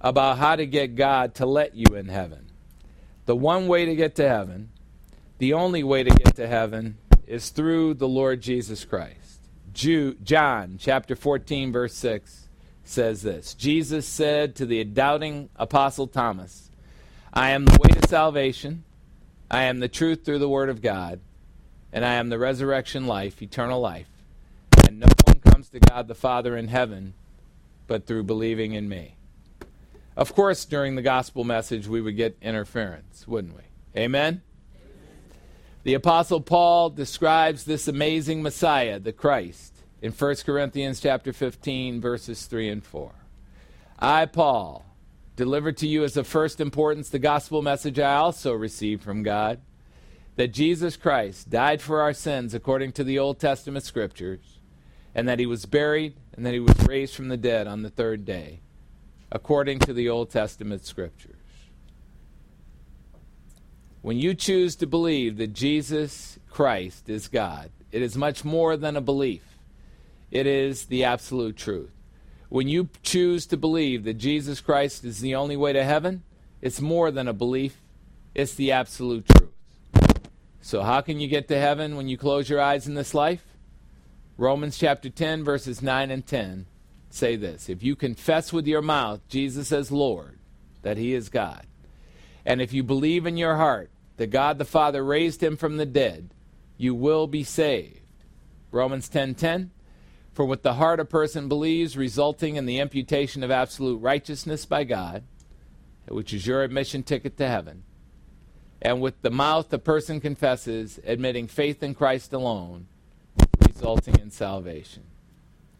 [0.00, 2.50] about how to get God to let you in heaven?
[3.26, 4.70] The one way to get to heaven,
[5.38, 9.40] the only way to get to heaven, is through the Lord Jesus Christ.
[9.72, 12.48] Ju- John chapter 14, verse 6
[12.84, 16.70] says this Jesus said to the doubting apostle Thomas,
[17.32, 18.84] I am the way to salvation.
[19.50, 21.20] I am the truth through the Word of God,
[21.92, 24.08] and I am the resurrection life, eternal life.
[24.86, 27.14] And no one comes to God the Father in heaven
[27.86, 29.16] but through believing in me.
[30.16, 34.00] Of course, during the gospel message, we would get interference, wouldn't we?
[34.00, 34.42] Amen?
[35.84, 42.46] The Apostle Paul describes this amazing Messiah, the Christ, in 1 Corinthians chapter 15, verses
[42.46, 43.12] 3 and 4.
[43.98, 44.84] I, Paul,
[45.36, 49.60] delivered to you as of first importance the gospel message I also received from God
[50.36, 54.51] that Jesus Christ died for our sins according to the Old Testament scriptures,
[55.14, 57.90] and that he was buried, and that he was raised from the dead on the
[57.90, 58.60] third day,
[59.30, 61.36] according to the Old Testament scriptures.
[64.00, 68.96] When you choose to believe that Jesus Christ is God, it is much more than
[68.96, 69.58] a belief,
[70.30, 71.92] it is the absolute truth.
[72.48, 76.22] When you choose to believe that Jesus Christ is the only way to heaven,
[76.60, 77.80] it's more than a belief,
[78.34, 79.50] it's the absolute truth.
[80.60, 83.44] So, how can you get to heaven when you close your eyes in this life?
[84.38, 86.66] Romans chapter 10, verses 9 and 10
[87.10, 90.38] say this If you confess with your mouth Jesus as Lord,
[90.80, 91.66] that he is God,
[92.44, 95.86] and if you believe in your heart that God the Father raised him from the
[95.86, 96.34] dead,
[96.76, 98.00] you will be saved.
[98.70, 99.70] Romans 10:10 10,
[100.32, 104.84] For with the heart a person believes resulting in the imputation of absolute righteousness by
[104.84, 105.24] God,
[106.08, 107.84] which is your admission ticket to heaven.
[108.80, 112.88] And with the mouth a person confesses admitting faith in Christ alone,
[113.82, 115.02] resulting in salvation.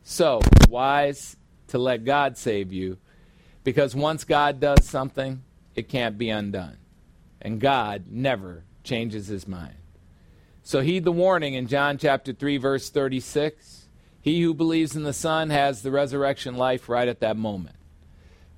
[0.02, 1.36] So, wise
[1.68, 2.98] to let God save you
[3.62, 5.44] because once God does something,
[5.76, 6.78] it can't be undone.
[7.40, 9.76] And God never changes his mind.
[10.64, 13.86] So heed the warning in John chapter 3 verse 36.
[14.20, 17.76] He who believes in the Son has the resurrection life right at that moment.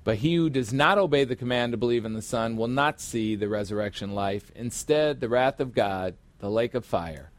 [0.03, 2.99] But he who does not obey the command to believe in the Son will not
[2.99, 4.51] see the resurrection life.
[4.55, 7.29] Instead, the wrath of God, the lake of fire,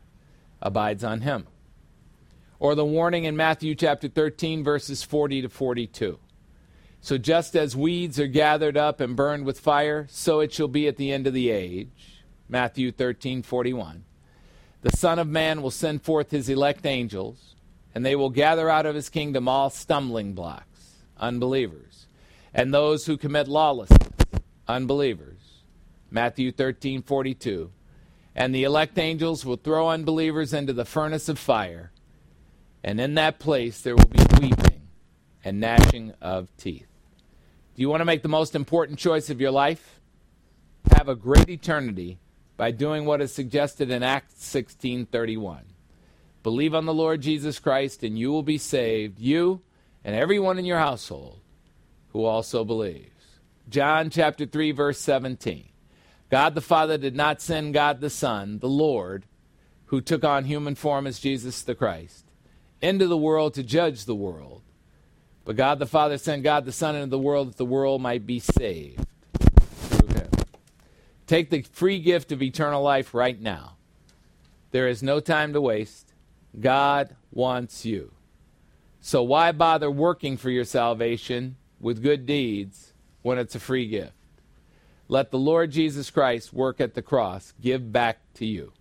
[0.63, 1.49] abides on him.
[2.59, 6.19] Or the warning in Matthew chapter 13 verses 40 to 42.
[7.01, 10.89] So just as weeds are gathered up and burned with fire, so it shall be
[10.89, 12.25] at the end of the age.
[12.49, 14.05] Matthew 13:41.
[14.83, 17.55] The Son of Man will send forth his elect angels,
[17.95, 22.07] and they will gather out of his kingdom all stumbling blocks, unbelievers,
[22.55, 24.09] and those who commit lawlessness,
[24.69, 25.63] unbelievers.
[26.11, 27.71] Matthew 13:42.
[28.35, 31.91] And the elect angels will throw unbelievers into the furnace of fire,
[32.83, 34.89] and in that place there will be weeping
[35.45, 36.89] and gnashing of teeth.
[37.75, 40.01] Do you want to make the most important choice of your life?
[40.97, 42.19] Have a great eternity
[42.57, 45.65] by doing what is suggested in Acts 16:31.
[46.43, 49.63] Believe on the Lord Jesus Christ and you will be saved, you
[50.05, 51.41] and everyone in your household
[52.13, 53.11] who also believes.
[53.69, 55.69] John chapter 3 verse 17.
[56.31, 59.27] God the Father did not send God the Son, the Lord,
[59.87, 62.26] who took on human form as Jesus the Christ,
[62.81, 64.63] into the world to judge the world.
[65.45, 68.27] But God the Father sent God the Son into the world that the world might
[68.27, 69.07] be saved
[69.39, 70.31] through him.
[71.27, 73.77] Take the free gift of eternal life right now.
[74.73, 76.13] There is no time to waste.
[76.59, 78.13] God wants you.
[79.01, 82.93] So why bother working for your salvation with good deeds
[83.23, 84.13] when it's a free gift?
[85.09, 88.73] Let the Lord Jesus Christ work at the cross, give back to you.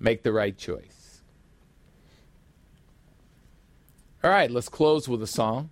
[0.00, 1.01] Make the right choice.
[4.24, 5.70] All right, let's close with a song.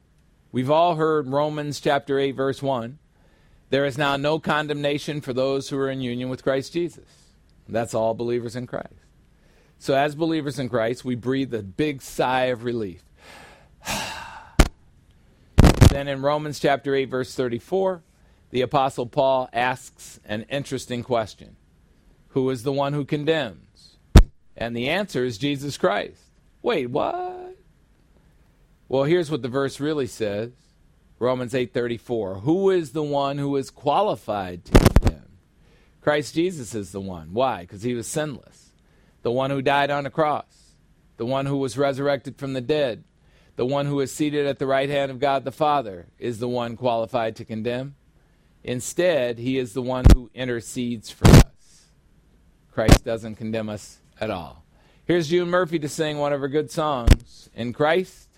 [0.50, 2.98] We've all heard Romans chapter 8 verse 1.
[3.68, 7.04] There is now no condemnation for those who are in union with Christ Jesus.
[7.68, 8.94] That's all believers in Christ.
[9.78, 13.04] So as believers in Christ, we breathe a big sigh of relief.
[15.90, 18.02] then in Romans chapter 8, verse 34,
[18.50, 21.54] the Apostle Paul asks an interesting question
[22.30, 23.96] Who is the one who condemns?
[24.56, 26.20] And the answer is Jesus Christ.
[26.62, 27.39] Wait, what?
[28.90, 30.50] Well, here's what the verse really says.
[31.20, 32.40] Romans 8:34.
[32.40, 35.38] Who is the one who is qualified to condemn?
[36.00, 37.32] Christ Jesus is the one.
[37.32, 37.60] Why?
[37.60, 38.72] Because he was sinless.
[39.22, 40.74] The one who died on the cross.
[41.18, 43.04] The one who was resurrected from the dead.
[43.54, 46.48] The one who is seated at the right hand of God the Father is the
[46.48, 47.94] one qualified to condemn.
[48.64, 51.90] Instead, he is the one who intercedes for us.
[52.72, 54.64] Christ doesn't condemn us at all.
[55.04, 58.29] Here's June Murphy to sing one of her good songs In Christ,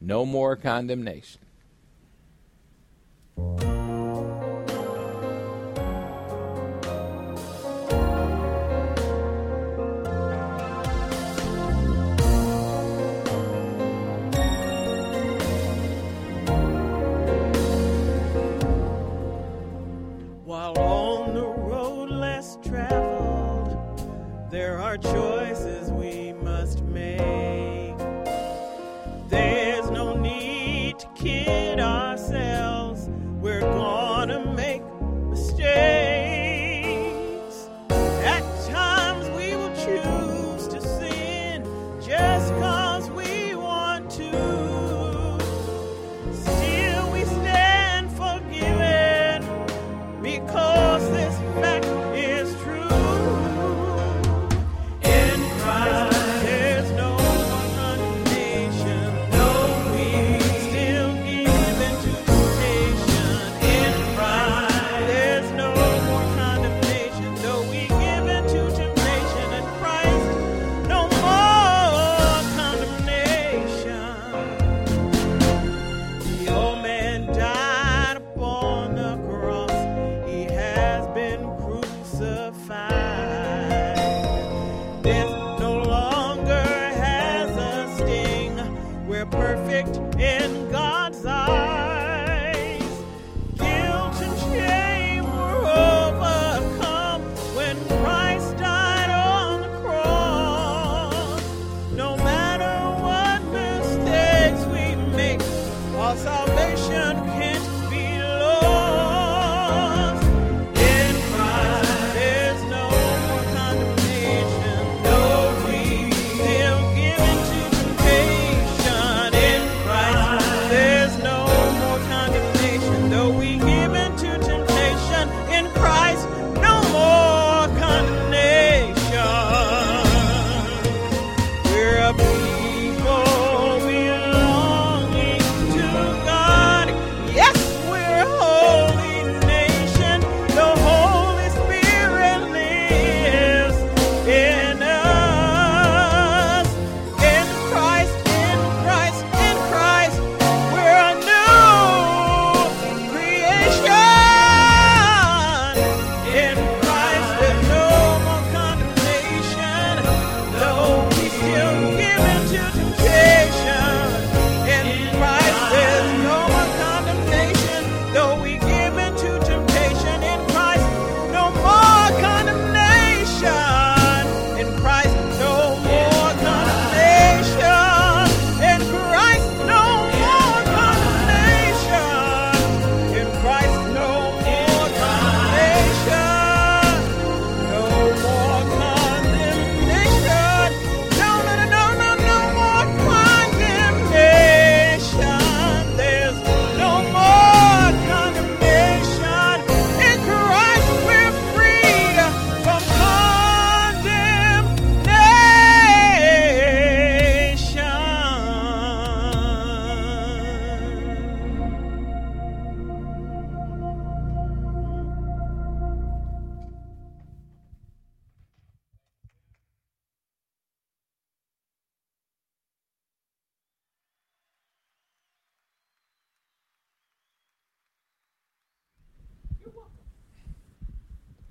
[0.00, 1.40] no more condemnation.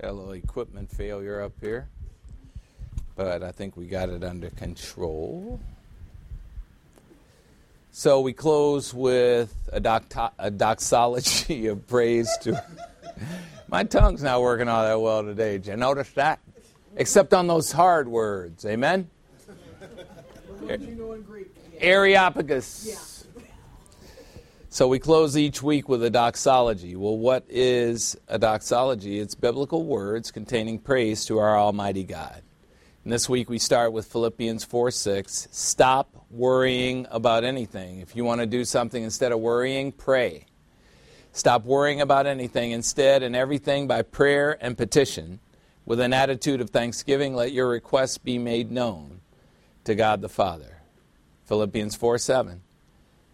[0.02, 1.90] Got a little equipment failure up here,
[3.18, 5.60] but I think we got it under control.
[7.92, 12.64] So we close with a, docto- a doxology of praise to.
[13.68, 15.58] My tongue's not working all that well today.
[15.58, 16.40] Did you notice that?
[16.96, 18.66] Except on those hard words.
[18.66, 19.10] Amen?
[20.62, 21.54] You know in Greek.
[21.78, 23.19] Areopagus.
[24.72, 26.96] So we close each week with a doxology.
[26.96, 29.20] Well, what is a doxology?
[29.20, 32.44] It's biblical words containing praise to our Almighty God.
[33.04, 35.48] And this week we start with Philippians 4 6.
[35.50, 38.00] Stop worrying about anything.
[38.00, 40.46] If you want to do something instead of worrying, pray.
[41.32, 42.70] Stop worrying about anything.
[42.70, 45.40] Instead, in everything by prayer and petition,
[45.84, 49.22] with an attitude of thanksgiving, let your requests be made known
[49.86, 50.78] to God the Father.
[51.46, 52.62] Philippians 4 7.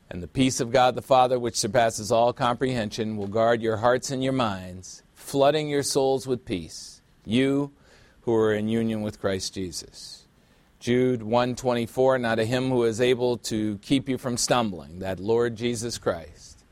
[0.09, 4.11] And the peace of God the Father, which surpasses all comprehension, will guard your hearts
[4.11, 7.01] and your minds, flooding your souls with peace.
[7.25, 7.71] You
[8.21, 10.25] who are in union with Christ Jesus.
[10.79, 15.55] Jude 124, now to him who is able to keep you from stumbling, that Lord
[15.55, 16.63] Jesus Christ,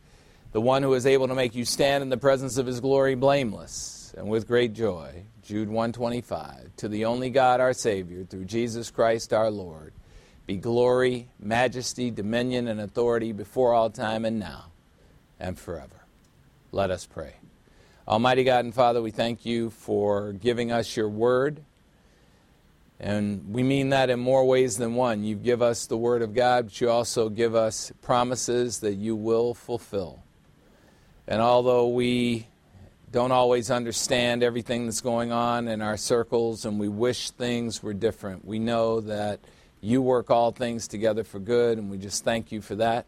[0.52, 3.16] the one who is able to make you stand in the presence of his glory
[3.16, 5.24] blameless and with great joy.
[5.42, 9.94] Jude 125, to the only God our Savior, through Jesus Christ our Lord
[10.46, 14.66] be glory, majesty, dominion, and authority before all time and now
[15.40, 16.06] and forever.
[16.72, 17.36] Let us pray.
[18.08, 21.64] Almighty God and Father, we thank you for giving us your word.
[23.00, 25.24] And we mean that in more ways than one.
[25.24, 29.16] You give us the word of God, but you also give us promises that you
[29.16, 30.24] will fulfill.
[31.28, 32.48] And although we
[33.12, 37.94] don't always understand everything that's going on in our circles and we wish things were
[37.94, 39.40] different, we know that
[39.84, 43.06] you work all things together for good, and we just thank you for that.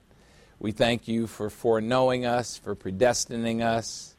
[0.60, 4.15] We thank you for foreknowing us, for predestining us,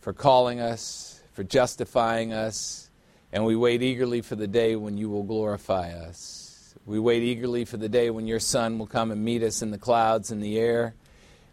[0.00, 2.90] for calling us, for justifying us,
[3.32, 6.74] and we wait eagerly for the day when you will glorify us.
[6.86, 9.72] We wait eagerly for the day when your Son will come and meet us in
[9.72, 10.94] the clouds in the air,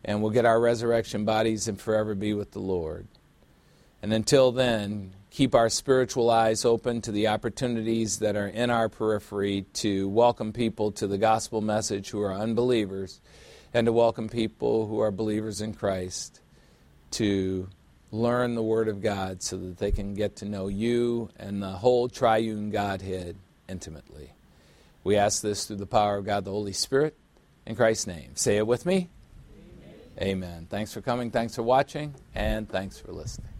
[0.03, 3.07] and we'll get our resurrection bodies and forever be with the Lord.
[4.01, 8.87] And until then, keep our spiritual eyes open to the opportunities that are in our
[8.87, 13.19] periphery to welcome people to the gospel message who are unbelievers
[13.73, 16.39] and to welcome people who are believers in Christ
[17.11, 17.67] to
[18.13, 21.71] learn the Word of God so that they can get to know you and the
[21.71, 23.35] whole triune Godhead
[23.67, 24.31] intimately.
[25.03, 27.13] We ask this through the power of God the Holy Spirit
[27.65, 28.37] in Christ's name.
[28.37, 29.09] Say it with me.
[30.17, 30.45] Amen.
[30.45, 30.67] Amen.
[30.69, 33.54] Thanks for coming, thanks for watching, and thanks for listening.